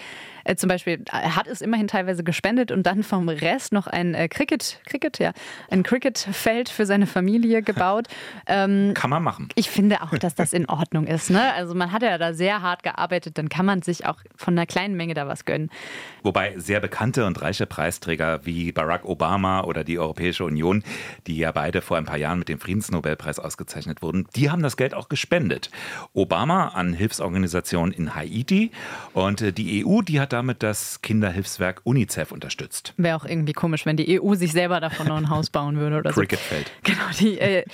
äh, 0.48 0.56
zum 0.56 0.68
Beispiel, 0.68 1.04
er 1.12 1.36
hat 1.36 1.46
es 1.46 1.60
immerhin 1.60 1.88
teilweise 1.88 2.24
gespendet 2.24 2.72
und 2.72 2.84
dann 2.84 3.02
vom 3.02 3.28
Rest 3.28 3.72
noch 3.72 3.86
ein 3.86 4.14
äh, 4.14 4.28
Cricket, 4.28 4.80
Cricket, 4.86 5.18
ja, 5.18 5.32
ein 5.70 5.82
Cricketfeld 5.82 6.70
für 6.70 6.86
seine 6.86 7.06
Familie 7.06 7.60
gebaut. 7.60 8.06
Ähm, 8.46 8.92
kann 8.94 9.10
man 9.10 9.22
machen. 9.22 9.48
Ich 9.56 9.68
finde 9.68 10.02
auch, 10.02 10.16
dass 10.16 10.34
das 10.34 10.54
in 10.54 10.66
Ordnung 10.68 11.06
ist. 11.06 11.28
Ne? 11.28 11.52
Also 11.52 11.74
man 11.74 11.92
hat 11.92 12.02
ja 12.02 12.16
da 12.16 12.32
sehr 12.32 12.62
hart 12.62 12.82
gearbeitet, 12.82 13.36
dann 13.36 13.50
kann 13.50 13.66
man 13.66 13.82
sich 13.82 14.06
auch 14.06 14.16
von 14.36 14.54
einer 14.54 14.64
kleinen 14.64 14.96
Menge 14.96 15.12
da 15.12 15.28
was 15.28 15.44
gönnen. 15.44 15.70
Wobei 16.22 16.54
sehr 16.56 16.80
bekannte 16.80 17.26
und 17.26 17.40
reiche 17.42 17.66
Preisträger 17.66 18.46
wie 18.46 18.72
Barack 18.72 19.04
Obama 19.04 19.64
oder 19.64 19.84
die 19.84 19.98
Europäische 19.98 20.44
Union, 20.44 20.82
die 21.26 21.36
ja 21.36 21.52
beide 21.52 21.82
vor 21.88 21.96
ein 21.96 22.04
paar 22.04 22.18
Jahren 22.18 22.38
mit 22.38 22.50
dem 22.50 22.60
Friedensnobelpreis 22.60 23.38
ausgezeichnet 23.38 24.02
wurden, 24.02 24.28
die 24.36 24.50
haben 24.50 24.62
das 24.62 24.76
Geld 24.76 24.92
auch 24.92 25.08
gespendet. 25.08 25.70
Obama 26.12 26.68
an 26.68 26.92
Hilfsorganisationen 26.92 27.92
in 27.92 28.14
Haiti 28.14 28.70
und 29.14 29.40
äh, 29.40 29.52
die 29.52 29.84
EU, 29.84 30.02
die 30.02 30.20
hat 30.20 30.34
damit 30.34 30.62
das 30.62 31.00
Kinderhilfswerk 31.00 31.80
UNICEF 31.84 32.30
unterstützt. 32.30 32.92
Wäre 32.98 33.16
auch 33.16 33.24
irgendwie 33.24 33.54
komisch, 33.54 33.86
wenn 33.86 33.96
die 33.96 34.20
EU 34.20 34.34
sich 34.34 34.52
selber 34.52 34.80
davon 34.80 35.08
noch 35.08 35.16
ein 35.16 35.30
Haus 35.30 35.48
bauen 35.48 35.78
würde 35.78 35.96
oder 35.96 36.12
so. 36.12 36.20
Cricketfeld. 36.20 36.70
Genau, 36.82 36.98
die, 37.18 37.38
äh, 37.38 37.64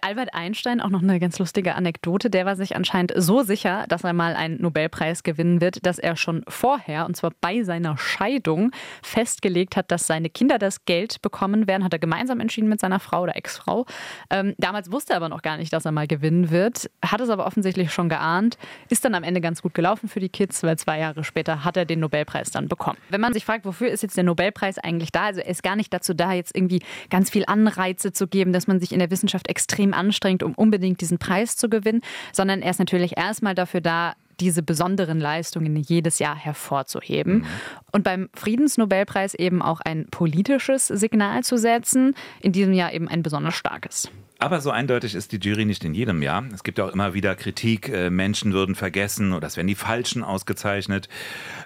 Albert 0.00 0.30
Einstein, 0.32 0.80
auch 0.80 0.88
noch 0.88 1.02
eine 1.02 1.20
ganz 1.20 1.38
lustige 1.38 1.74
Anekdote, 1.74 2.30
der 2.30 2.46
war 2.46 2.56
sich 2.56 2.76
anscheinend 2.76 3.12
so 3.16 3.42
sicher, 3.42 3.84
dass 3.88 4.04
er 4.04 4.14
mal 4.14 4.36
einen 4.36 4.60
Nobelpreis 4.62 5.22
gewinnen 5.22 5.60
wird, 5.60 5.84
dass 5.84 5.98
er 5.98 6.16
schon 6.16 6.44
vorher, 6.48 7.04
und 7.04 7.16
zwar 7.16 7.32
bei 7.42 7.62
seiner 7.62 7.98
Scheidung, 7.98 8.70
festgelegt 9.02 9.76
hat, 9.76 9.90
dass 9.90 10.06
seine 10.06 10.30
Kinder 10.30 10.58
das 10.58 10.86
Geld 10.86 11.20
bekommen 11.20 11.66
werden. 11.68 11.84
Hat 11.84 11.92
er 11.92 11.98
gemeinsam 11.98 12.40
entschieden 12.40 12.70
mit 12.70 12.80
seiner 12.80 13.00
Frau 13.00 13.22
oder 13.22 13.36
Ex 13.36 13.49
Ex-Frau. 13.50 13.86
Ähm, 14.30 14.54
damals 14.58 14.92
wusste 14.92 15.12
er 15.12 15.16
aber 15.16 15.28
noch 15.28 15.42
gar 15.42 15.56
nicht, 15.56 15.72
dass 15.72 15.84
er 15.84 15.92
mal 15.92 16.06
gewinnen 16.06 16.50
wird, 16.50 16.90
hat 17.04 17.20
es 17.20 17.28
aber 17.30 17.46
offensichtlich 17.46 17.92
schon 17.92 18.08
geahnt, 18.08 18.58
ist 18.88 19.04
dann 19.04 19.14
am 19.14 19.24
Ende 19.24 19.40
ganz 19.40 19.62
gut 19.62 19.74
gelaufen 19.74 20.08
für 20.08 20.20
die 20.20 20.28
Kids, 20.28 20.62
weil 20.62 20.78
zwei 20.78 21.00
Jahre 21.00 21.24
später 21.24 21.64
hat 21.64 21.76
er 21.76 21.84
den 21.84 22.00
Nobelpreis 22.00 22.50
dann 22.50 22.68
bekommen. 22.68 22.98
Wenn 23.08 23.20
man 23.20 23.32
sich 23.32 23.44
fragt, 23.44 23.64
wofür 23.64 23.88
ist 23.88 24.02
jetzt 24.02 24.16
der 24.16 24.24
Nobelpreis 24.24 24.78
eigentlich 24.78 25.10
da? 25.10 25.24
Also 25.24 25.40
er 25.40 25.48
ist 25.48 25.62
gar 25.62 25.76
nicht 25.76 25.92
dazu 25.92 26.14
da, 26.14 26.32
jetzt 26.32 26.56
irgendwie 26.56 26.82
ganz 27.10 27.30
viel 27.30 27.44
Anreize 27.46 28.12
zu 28.12 28.28
geben, 28.28 28.52
dass 28.52 28.66
man 28.66 28.78
sich 28.78 28.92
in 28.92 29.00
der 29.00 29.10
Wissenschaft 29.10 29.48
extrem 29.48 29.92
anstrengt, 29.92 30.42
um 30.42 30.54
unbedingt 30.54 31.00
diesen 31.00 31.18
Preis 31.18 31.56
zu 31.56 31.68
gewinnen, 31.68 32.02
sondern 32.32 32.62
er 32.62 32.70
ist 32.70 32.78
natürlich 32.78 33.16
erstmal 33.16 33.54
dafür 33.54 33.80
da, 33.80 34.14
diese 34.40 34.62
besonderen 34.62 35.20
Leistungen 35.20 35.76
jedes 35.76 36.18
Jahr 36.18 36.36
hervorzuheben. 36.36 37.38
Mhm. 37.38 37.46
Und 37.92 38.04
beim 38.04 38.28
Friedensnobelpreis 38.34 39.34
eben 39.34 39.62
auch 39.62 39.80
ein 39.80 40.06
politisches 40.10 40.88
Signal 40.88 41.42
zu 41.42 41.56
setzen, 41.56 42.14
in 42.40 42.52
diesem 42.52 42.72
Jahr 42.72 42.92
eben 42.92 43.08
ein 43.08 43.22
besonders 43.22 43.54
starkes. 43.54 44.10
Aber 44.42 44.62
so 44.62 44.70
eindeutig 44.70 45.14
ist 45.14 45.32
die 45.32 45.36
Jury 45.36 45.66
nicht 45.66 45.84
in 45.84 45.92
jedem 45.92 46.22
Jahr. 46.22 46.44
Es 46.54 46.64
gibt 46.64 46.80
auch 46.80 46.90
immer 46.94 47.12
wieder 47.12 47.34
Kritik, 47.34 47.90
äh, 47.90 48.08
Menschen 48.08 48.54
würden 48.54 48.74
vergessen 48.74 49.34
oder 49.34 49.46
es 49.46 49.58
werden 49.58 49.66
die 49.66 49.74
Falschen 49.74 50.24
ausgezeichnet. 50.24 51.10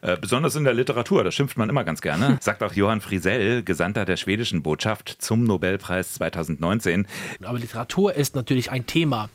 Äh, 0.02 0.16
besonders 0.20 0.56
in 0.56 0.64
der 0.64 0.74
Literatur, 0.74 1.22
da 1.22 1.30
schimpft 1.30 1.56
man 1.56 1.68
immer 1.68 1.84
ganz 1.84 2.00
gerne. 2.02 2.36
Sagt 2.40 2.64
auch 2.64 2.72
Johann 2.72 3.00
Friesell, 3.00 3.62
Gesandter 3.62 4.04
der 4.04 4.16
schwedischen 4.16 4.64
Botschaft 4.64 5.08
zum 5.20 5.44
Nobelpreis 5.44 6.14
2019. 6.14 7.06
Aber 7.44 7.60
Literatur 7.60 8.12
ist 8.14 8.34
natürlich 8.34 8.72
ein 8.72 8.86
Thema, 8.86 9.28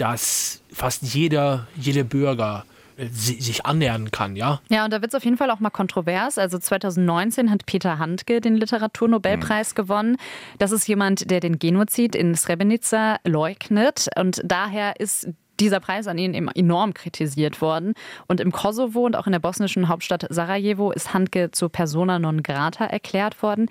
das 0.00 0.62
fast 0.72 1.02
jeder, 1.02 1.66
jeder 1.76 2.04
Bürger 2.04 2.64
äh, 2.96 3.06
sich 3.06 3.64
annähern 3.66 4.10
kann, 4.10 4.36
ja. 4.36 4.60
Ja, 4.68 4.84
und 4.84 4.92
da 4.92 5.00
wird 5.00 5.12
es 5.12 5.14
auf 5.14 5.24
jeden 5.24 5.36
Fall 5.36 5.50
auch 5.50 5.60
mal 5.60 5.70
kontrovers. 5.70 6.38
Also 6.38 6.58
2019 6.58 7.50
hat 7.50 7.66
Peter 7.66 7.98
Handke 7.98 8.40
den 8.40 8.56
Literaturnobelpreis 8.56 9.72
mhm. 9.72 9.76
gewonnen. 9.76 10.16
Das 10.58 10.72
ist 10.72 10.86
jemand, 10.88 11.30
der 11.30 11.40
den 11.40 11.58
Genozid 11.58 12.14
in 12.14 12.34
Srebrenica 12.34 13.18
leugnet 13.24 14.08
und 14.16 14.40
daher 14.44 15.00
ist 15.00 15.28
dieser 15.60 15.80
Preis 15.80 16.06
an 16.06 16.18
ihn 16.18 16.34
enorm 16.34 16.94
kritisiert 16.94 17.60
worden. 17.60 17.94
Und 18.26 18.40
im 18.40 18.52
Kosovo 18.52 19.04
und 19.04 19.16
auch 19.16 19.26
in 19.26 19.32
der 19.32 19.38
bosnischen 19.38 19.88
Hauptstadt 19.88 20.26
Sarajevo 20.28 20.90
ist 20.92 21.14
Handke 21.14 21.50
zu 21.50 21.68
persona 21.68 22.18
non 22.18 22.42
grata 22.42 22.84
erklärt 22.84 23.42
worden. 23.42 23.66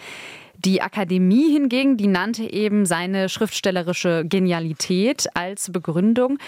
Die 0.58 0.82
Akademie 0.82 1.51
hingegen, 1.51 1.98
die 1.98 2.08
nannte 2.08 2.44
eben 2.51 2.86
seine 2.86 3.29
schriftstellerische 3.29 4.25
Genialität 4.25 5.27
als 5.36 5.72
Begründung. 5.72 6.39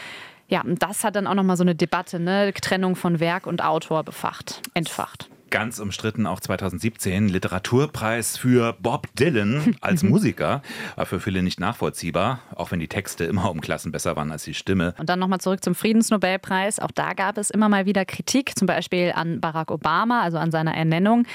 Ja, 0.47 0.61
und 0.61 0.81
das 0.81 1.03
hat 1.03 1.15
dann 1.15 1.27
auch 1.27 1.35
nochmal 1.35 1.57
so 1.57 1.63
eine 1.63 1.75
Debatte, 1.75 2.19
ne? 2.19 2.51
Trennung 2.59 2.95
von 2.95 3.19
Werk 3.19 3.45
und 3.45 3.63
Autor 3.63 4.03
befacht, 4.03 4.61
entfacht 4.73 5.29
ganz 5.49 5.79
umstritten 5.79 6.25
auch 6.25 6.39
2017 6.39 7.27
Literaturpreis 7.27 8.37
für 8.37 8.75
Bob 8.79 9.07
Dylan 9.15 9.75
als 9.81 10.03
Musiker. 10.09 10.61
War 10.95 11.05
für 11.05 11.19
viele 11.19 11.43
nicht 11.43 11.59
nachvollziehbar, 11.59 12.39
auch 12.55 12.71
wenn 12.71 12.79
die 12.79 12.87
Texte 12.87 13.25
immer 13.25 13.49
um 13.49 13.61
Klassen 13.61 13.91
besser 13.91 14.15
waren 14.15 14.31
als 14.31 14.43
die 14.43 14.53
Stimme. 14.53 14.93
Und 14.97 15.09
dann 15.09 15.19
nochmal 15.19 15.39
zurück 15.39 15.63
zum 15.63 15.75
Friedensnobelpreis. 15.75 16.79
Auch 16.79 16.91
da 16.91 17.13
gab 17.13 17.37
es 17.37 17.49
immer 17.49 17.69
mal 17.69 17.85
wieder 17.85 18.05
Kritik, 18.05 18.57
zum 18.57 18.65
Beispiel 18.65 19.13
an 19.15 19.39
Barack 19.39 19.71
Obama, 19.71 20.21
also 20.21 20.37
an 20.37 20.51
seiner 20.51 20.75
Ernennung. 20.75 21.25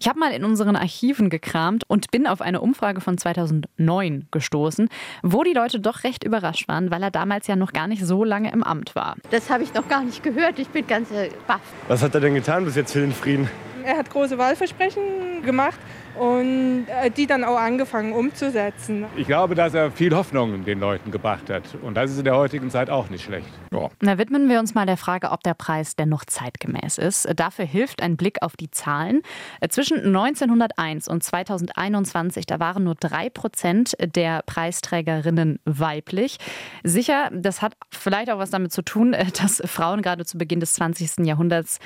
Ich 0.00 0.08
habe 0.08 0.18
mal 0.18 0.32
in 0.32 0.44
unseren 0.44 0.76
Archiven 0.76 1.28
gekramt 1.28 1.84
und 1.86 2.10
bin 2.10 2.26
auf 2.26 2.40
eine 2.40 2.62
Umfrage 2.62 3.02
von 3.02 3.18
2009 3.18 4.28
gestoßen, 4.30 4.88
wo 5.22 5.42
die 5.42 5.52
Leute 5.52 5.78
doch 5.78 6.04
recht 6.04 6.24
überrascht 6.24 6.68
waren, 6.68 6.90
weil 6.90 7.02
er 7.02 7.10
damals 7.10 7.46
ja 7.48 7.56
noch 7.56 7.74
gar 7.74 7.86
nicht 7.86 8.04
so 8.06 8.24
lange 8.24 8.50
im 8.50 8.62
Amt 8.62 8.94
war. 8.94 9.16
Das 9.30 9.50
habe 9.50 9.62
ich 9.62 9.74
noch 9.74 9.88
gar 9.88 10.02
nicht 10.02 10.22
gehört. 10.22 10.58
Ich 10.58 10.68
bin 10.68 10.86
ganz 10.86 11.10
äh, 11.10 11.28
baff. 11.46 11.60
Was 11.88 12.02
hat 12.02 12.14
er 12.14 12.20
denn 12.20 12.34
getan 12.34 12.64
bis 12.64 12.76
jetzt 12.76 12.92
für 12.92 13.00
den 13.00 13.12
Frieden? 13.12 13.48
Er 13.90 13.96
hat 13.96 14.08
große 14.08 14.38
Wahlversprechen 14.38 15.42
gemacht, 15.44 15.80
und 16.20 16.86
äh, 16.88 17.10
die 17.10 17.26
dann 17.26 17.44
auch 17.44 17.56
angefangen 17.56 18.12
umzusetzen. 18.12 19.06
Ich 19.16 19.26
glaube, 19.26 19.54
dass 19.54 19.74
er 19.74 19.90
viel 19.90 20.14
Hoffnung 20.14 20.64
den 20.64 20.80
Leuten 20.80 21.10
gebracht 21.10 21.48
hat. 21.50 21.62
Und 21.82 21.94
das 21.94 22.10
ist 22.10 22.18
in 22.18 22.24
der 22.24 22.36
heutigen 22.36 22.70
Zeit 22.70 22.90
auch 22.90 23.08
nicht 23.10 23.24
schlecht. 23.24 23.48
Ja. 23.72 23.88
Na, 24.00 24.18
widmen 24.18 24.48
wir 24.48 24.58
uns 24.58 24.74
mal 24.74 24.86
der 24.86 24.96
Frage, 24.96 25.30
ob 25.30 25.42
der 25.42 25.54
Preis 25.54 25.96
denn 25.96 26.08
noch 26.08 26.24
zeitgemäß 26.24 26.98
ist. 26.98 27.28
Dafür 27.36 27.64
hilft 27.64 28.02
ein 28.02 28.16
Blick 28.16 28.42
auf 28.42 28.56
die 28.56 28.70
Zahlen. 28.70 29.22
Zwischen 29.68 29.98
1901 29.98 31.08
und 31.08 31.22
2021, 31.22 32.46
da 32.46 32.58
waren 32.58 32.84
nur 32.84 32.96
drei 32.96 33.30
Prozent 33.30 33.96
der 34.14 34.42
Preisträgerinnen 34.44 35.60
weiblich. 35.64 36.38
Sicher, 36.82 37.30
das 37.32 37.62
hat 37.62 37.74
vielleicht 37.90 38.30
auch 38.30 38.38
was 38.38 38.50
damit 38.50 38.72
zu 38.72 38.82
tun, 38.82 39.16
dass 39.40 39.62
Frauen 39.64 40.02
gerade 40.02 40.24
zu 40.24 40.38
Beginn 40.38 40.60
des 40.60 40.74
20. 40.74 41.24
Jahrhunderts 41.24 41.78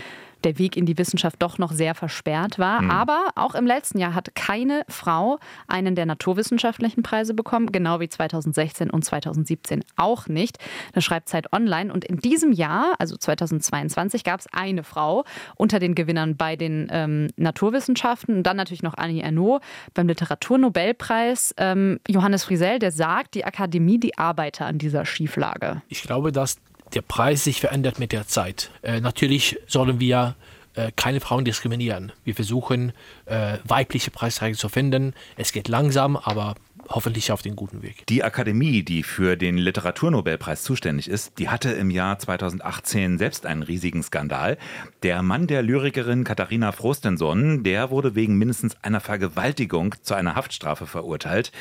der 0.45 0.59
Weg 0.59 0.77
in 0.77 0.87
die 0.87 0.99
Wissenschaft 0.99 1.41
doch 1.41 1.59
noch 1.59 1.73
sehr 1.73 1.95
versperrt 1.95 2.59
war. 2.59 2.83
Mhm. 2.83 2.91
Aber 2.91 3.29
auch 3.35 3.55
im 3.55 3.67
letzten 3.67 3.99
Jahr 3.99 4.15
hat 4.15 4.35
keine 4.35 4.85
Frau 4.89 5.39
einen 5.67 5.95
der 5.95 6.07
naturwissenschaftlichen 6.07 7.03
Preise 7.03 7.35
bekommen, 7.35 7.73
genau 7.73 8.01
wie 8.01 8.09
2016 8.09 8.91
und 8.91 9.05
2017 9.05 9.85
auch 9.97 10.27
nicht. 10.29 10.59
Das 10.93 11.05
schreibt 11.05 11.29
Zeit 11.29 11.53
Online. 11.53 11.93
Und 11.93 12.05
in 12.05 12.19
diesem 12.19 12.53
Jahr, 12.53 12.95
also 12.99 13.17
2022, 13.17 14.25
gab 14.25 14.41
es 14.41 14.47
eine 14.53 14.85
Frau 14.85 15.25
unter 15.57 15.79
den 15.79 15.95
Gewinnern 15.95 16.37
bei 16.37 16.57
den 16.57 16.89
ähm, 16.91 17.29
Naturwissenschaften. 17.37 18.37
Und 18.37 18.43
dann 18.45 18.57
natürlich 18.57 18.83
noch 18.83 18.95
Annie 18.95 19.23
Ernaux 19.23 19.61
beim 19.95 20.09
Literaturnobelpreis. 20.09 21.55
Ähm, 21.57 22.01
Johannes 22.09 22.45
Friesel, 22.45 22.79
der 22.79 22.93
sagt, 22.93 23.35
die 23.35 23.45
Akademie, 23.45 23.99
die 23.99 24.19
arbeite 24.19 24.65
an 24.65 24.79
dieser 24.79 25.05
Schieflage. 25.05 25.83
Ich 25.89 26.03
glaube, 26.03 26.33
dass 26.33 26.59
der 26.95 27.03
Preis 27.03 27.45
sich 27.45 27.61
verändert 27.61 27.99
mit 27.99 28.13
der 28.13 28.27
Zeit. 28.27 28.71
Äh, 28.83 29.01
natürlich 29.01 29.59
sollen 29.67 30.01
wir 30.01 30.37
äh, 30.75 30.91
keine 30.97 31.21
Frauen 31.21 31.45
diskriminieren. 31.45 32.13
Wir 32.25 32.35
versuchen, 32.35 32.93
äh, 33.27 33.59
weibliche 33.65 34.11
Preisträger 34.11 34.57
zu 34.57 34.69
finden. 34.69 35.15
Es 35.37 35.53
geht 35.53 35.69
langsam, 35.69 36.17
aber 36.17 36.55
hoffentlich 36.89 37.33
auf 37.33 37.43
den 37.43 37.57
guten 37.57 37.83
Weg. 37.83 38.07
Die 38.07 38.23
Akademie, 38.23 38.83
die 38.83 39.03
für 39.03 39.37
den 39.37 39.57
Literaturnobelpreis 39.57 40.63
zuständig 40.63 41.09
ist, 41.09 41.39
die 41.39 41.49
hatte 41.49 41.71
im 41.73 41.91
Jahr 41.91 42.19
2018 42.19 43.19
selbst 43.19 43.47
einen 43.47 43.63
riesigen 43.63 44.03
Skandal. 44.03 44.59
Der 45.03 45.23
Mann 45.23 45.47
der 45.47 45.63
Lyrikerin 45.63 46.25
Katharina 46.25 46.73
Frostenson, 46.73 47.63
der 47.65 47.91
wurde 47.91 48.15
wegen 48.15 48.37
mindestens 48.37 48.77
einer 48.83 49.01
Vergewaltigung 49.01 49.95
zu 50.03 50.15
einer 50.15 50.35
Haftstrafe 50.35 50.87
verurteilt. 50.87 51.53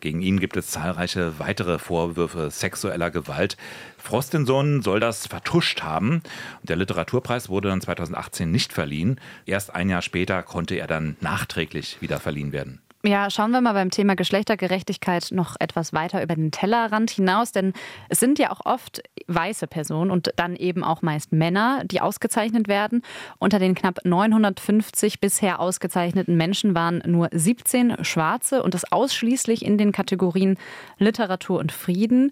Gegen 0.00 0.20
ihn 0.20 0.40
gibt 0.40 0.56
es 0.56 0.68
zahlreiche 0.68 1.38
weitere 1.38 1.78
Vorwürfe 1.78 2.50
sexueller 2.50 3.10
Gewalt. 3.10 3.56
Frostenson 3.98 4.82
soll 4.82 5.00
das 5.00 5.26
vertuscht 5.26 5.82
haben. 5.82 6.22
Der 6.62 6.76
Literaturpreis 6.76 7.48
wurde 7.48 7.68
dann 7.68 7.80
2018 7.80 8.50
nicht 8.50 8.72
verliehen. 8.72 9.20
Erst 9.46 9.74
ein 9.74 9.88
Jahr 9.88 10.02
später 10.02 10.42
konnte 10.42 10.74
er 10.74 10.86
dann 10.86 11.16
nachträglich 11.20 11.98
wieder 12.00 12.18
verliehen 12.18 12.52
werden. 12.52 12.81
Ja, 13.04 13.30
schauen 13.30 13.50
wir 13.50 13.60
mal 13.60 13.72
beim 13.72 13.90
Thema 13.90 14.14
Geschlechtergerechtigkeit 14.14 15.30
noch 15.32 15.56
etwas 15.58 15.92
weiter 15.92 16.22
über 16.22 16.36
den 16.36 16.52
Tellerrand 16.52 17.10
hinaus, 17.10 17.50
denn 17.50 17.72
es 18.08 18.20
sind 18.20 18.38
ja 18.38 18.52
auch 18.52 18.64
oft 18.64 19.02
weiße 19.26 19.66
Personen 19.66 20.12
und 20.12 20.32
dann 20.36 20.54
eben 20.54 20.84
auch 20.84 21.02
meist 21.02 21.32
Männer, 21.32 21.82
die 21.84 22.00
ausgezeichnet 22.00 22.68
werden. 22.68 23.02
Unter 23.40 23.58
den 23.58 23.74
knapp 23.74 24.04
950 24.04 25.18
bisher 25.18 25.58
ausgezeichneten 25.58 26.36
Menschen 26.36 26.76
waren 26.76 27.02
nur 27.04 27.28
17 27.32 28.04
Schwarze 28.04 28.62
und 28.62 28.72
das 28.72 28.92
ausschließlich 28.92 29.64
in 29.64 29.78
den 29.78 29.90
Kategorien 29.90 30.56
Literatur 30.98 31.58
und 31.58 31.72
Frieden. 31.72 32.30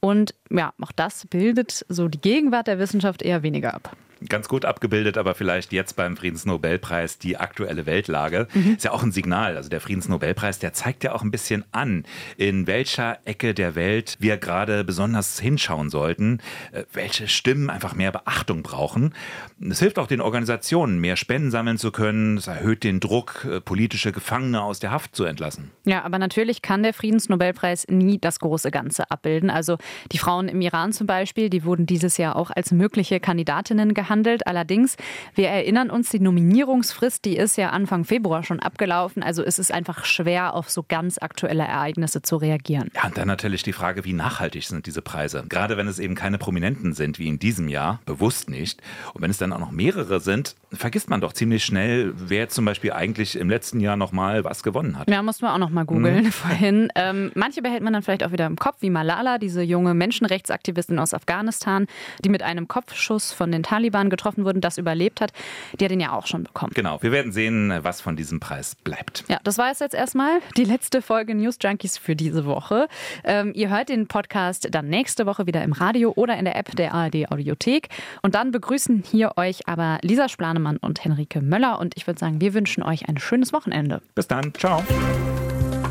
Und 0.00 0.34
ja, 0.48 0.72
auch 0.80 0.92
das 0.92 1.26
bildet 1.26 1.84
so 1.90 2.08
die 2.08 2.22
Gegenwart 2.22 2.68
der 2.68 2.78
Wissenschaft 2.78 3.20
eher 3.20 3.42
weniger 3.42 3.74
ab 3.74 3.94
ganz 4.28 4.48
gut 4.48 4.64
abgebildet, 4.64 5.18
aber 5.18 5.34
vielleicht 5.34 5.72
jetzt 5.72 5.96
beim 5.96 6.16
Friedensnobelpreis 6.16 7.18
die 7.18 7.36
aktuelle 7.36 7.86
Weltlage. 7.86 8.48
Mhm. 8.54 8.74
Ist 8.76 8.84
ja 8.84 8.92
auch 8.92 9.02
ein 9.02 9.12
Signal. 9.12 9.56
Also 9.56 9.68
der 9.68 9.80
Friedensnobelpreis, 9.80 10.58
der 10.58 10.72
zeigt 10.72 11.04
ja 11.04 11.14
auch 11.14 11.22
ein 11.22 11.30
bisschen 11.30 11.64
an, 11.72 12.04
in 12.36 12.66
welcher 12.66 13.18
Ecke 13.24 13.54
der 13.54 13.74
Welt 13.74 14.16
wir 14.18 14.36
gerade 14.36 14.84
besonders 14.84 15.38
hinschauen 15.38 15.90
sollten, 15.90 16.40
äh, 16.72 16.84
welche 16.92 17.28
Stimmen 17.28 17.70
einfach 17.70 17.94
mehr 17.94 18.12
Beachtung 18.12 18.62
brauchen. 18.62 19.14
Es 19.60 19.80
hilft 19.80 19.98
auch 19.98 20.06
den 20.06 20.20
Organisationen, 20.20 20.98
mehr 20.98 21.16
Spenden 21.16 21.50
sammeln 21.50 21.78
zu 21.78 21.90
können. 21.90 22.38
Es 22.38 22.46
erhöht 22.46 22.84
den 22.84 23.00
Druck, 23.00 23.46
äh, 23.50 23.60
politische 23.60 24.12
Gefangene 24.12 24.62
aus 24.62 24.80
der 24.80 24.90
Haft 24.90 25.14
zu 25.14 25.24
entlassen. 25.24 25.70
Ja, 25.84 26.04
aber 26.04 26.18
natürlich 26.18 26.62
kann 26.62 26.82
der 26.82 26.94
Friedensnobelpreis 26.94 27.86
nie 27.88 28.18
das 28.18 28.40
große 28.40 28.70
Ganze 28.70 29.10
abbilden. 29.10 29.50
Also 29.50 29.76
die 30.12 30.18
Frauen 30.18 30.48
im 30.48 30.60
Iran 30.60 30.92
zum 30.92 31.06
Beispiel, 31.06 31.50
die 31.50 31.64
wurden 31.64 31.86
dieses 31.86 32.16
Jahr 32.16 32.36
auch 32.36 32.50
als 32.50 32.72
mögliche 32.72 33.20
Kandidatinnen 33.20 33.92
gehandelt 33.92 34.05
gehandelt. 34.06 34.46
Allerdings, 34.46 34.96
wir 35.34 35.48
erinnern 35.48 35.90
uns, 35.90 36.10
die 36.10 36.20
Nominierungsfrist, 36.20 37.24
die 37.24 37.36
ist 37.36 37.56
ja 37.56 37.70
Anfang 37.70 38.04
Februar 38.04 38.44
schon 38.44 38.60
abgelaufen. 38.60 39.22
Also 39.22 39.42
ist 39.42 39.58
es 39.58 39.70
einfach 39.70 40.04
schwer, 40.04 40.54
auf 40.54 40.70
so 40.70 40.84
ganz 40.86 41.18
aktuelle 41.18 41.64
Ereignisse 41.64 42.22
zu 42.22 42.36
reagieren. 42.36 42.90
Ja, 42.94 43.06
und 43.06 43.18
dann 43.18 43.26
natürlich 43.26 43.62
die 43.62 43.72
Frage, 43.72 44.04
wie 44.04 44.12
nachhaltig 44.12 44.64
sind 44.64 44.86
diese 44.86 45.02
Preise? 45.02 45.44
Gerade 45.48 45.76
wenn 45.76 45.88
es 45.88 45.98
eben 45.98 46.14
keine 46.14 46.38
Prominenten 46.38 46.92
sind, 46.92 47.18
wie 47.18 47.28
in 47.28 47.38
diesem 47.38 47.68
Jahr, 47.68 48.00
bewusst 48.06 48.48
nicht. 48.48 48.80
Und 49.14 49.22
wenn 49.22 49.30
es 49.30 49.38
dann 49.38 49.52
auch 49.52 49.58
noch 49.58 49.72
mehrere 49.72 50.20
sind, 50.20 50.54
vergisst 50.72 51.10
man 51.10 51.20
doch 51.20 51.32
ziemlich 51.32 51.64
schnell, 51.64 52.12
wer 52.16 52.48
zum 52.48 52.64
Beispiel 52.64 52.92
eigentlich 52.92 53.36
im 53.36 53.50
letzten 53.50 53.80
Jahr 53.80 53.96
nochmal 53.96 54.44
was 54.44 54.62
gewonnen 54.62 54.98
hat. 54.98 55.10
Ja, 55.10 55.22
mussten 55.22 55.44
wir 55.46 55.52
auch 55.52 55.58
nochmal 55.58 55.84
googeln 55.84 56.24
mhm. 56.24 56.32
vorhin. 56.32 56.92
Ähm, 56.94 57.32
manche 57.34 57.62
behält 57.62 57.82
man 57.82 57.92
dann 57.92 58.02
vielleicht 58.02 58.24
auch 58.24 58.32
wieder 58.32 58.46
im 58.46 58.56
Kopf, 58.56 58.76
wie 58.80 58.90
Malala, 58.90 59.38
diese 59.38 59.62
junge 59.62 59.94
Menschenrechtsaktivistin 59.94 60.98
aus 60.98 61.14
Afghanistan, 61.14 61.86
die 62.24 62.28
mit 62.28 62.42
einem 62.42 62.68
Kopfschuss 62.68 63.32
von 63.32 63.50
den 63.50 63.62
Taliban 63.62 63.95
Jahren 63.96 64.10
getroffen 64.10 64.44
wurden, 64.44 64.60
das 64.60 64.78
überlebt 64.78 65.20
hat, 65.20 65.32
die 65.78 65.84
hat 65.84 65.90
den 65.90 66.00
ja 66.00 66.12
auch 66.12 66.26
schon 66.26 66.44
bekommen. 66.44 66.72
Genau, 66.74 67.02
wir 67.02 67.12
werden 67.12 67.32
sehen, 67.32 67.72
was 67.82 68.00
von 68.00 68.16
diesem 68.16 68.40
Preis 68.40 68.74
bleibt. 68.74 69.24
Ja, 69.28 69.38
das 69.42 69.58
war 69.58 69.70
es 69.70 69.78
jetzt 69.78 69.94
erstmal. 69.94 70.40
Die 70.56 70.64
letzte 70.64 71.02
Folge 71.02 71.34
News 71.34 71.56
Junkies 71.60 71.98
für 71.98 72.14
diese 72.14 72.44
Woche. 72.44 72.88
Ähm, 73.24 73.52
ihr 73.54 73.70
hört 73.70 73.88
den 73.88 74.06
Podcast 74.06 74.68
dann 74.70 74.88
nächste 74.88 75.26
Woche 75.26 75.46
wieder 75.46 75.62
im 75.62 75.72
Radio 75.72 76.12
oder 76.14 76.36
in 76.38 76.44
der 76.44 76.56
App 76.56 76.74
der 76.76 76.92
ARD 76.94 77.30
Audiothek. 77.30 77.88
Und 78.22 78.34
dann 78.34 78.50
begrüßen 78.50 79.02
hier 79.10 79.32
euch 79.36 79.66
aber 79.66 79.98
Lisa 80.02 80.28
Splanemann 80.28 80.76
und 80.76 81.04
Henrike 81.04 81.40
Möller. 81.40 81.80
Und 81.80 81.96
ich 81.96 82.06
würde 82.06 82.18
sagen, 82.18 82.40
wir 82.40 82.54
wünschen 82.54 82.82
euch 82.82 83.08
ein 83.08 83.18
schönes 83.18 83.52
Wochenende. 83.52 84.02
Bis 84.14 84.28
dann. 84.28 84.52
Ciao. 84.54 84.82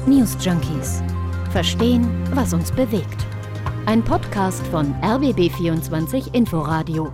News 0.05 0.37
Junkies. 0.39 1.01
Verstehen, 1.51 2.07
was 2.33 2.53
uns 2.53 2.71
bewegt. 2.71 3.25
Ein 3.87 4.03
Podcast 4.03 4.65
von 4.67 4.93
RBB24 5.01 6.33
Inforadio. 6.33 7.13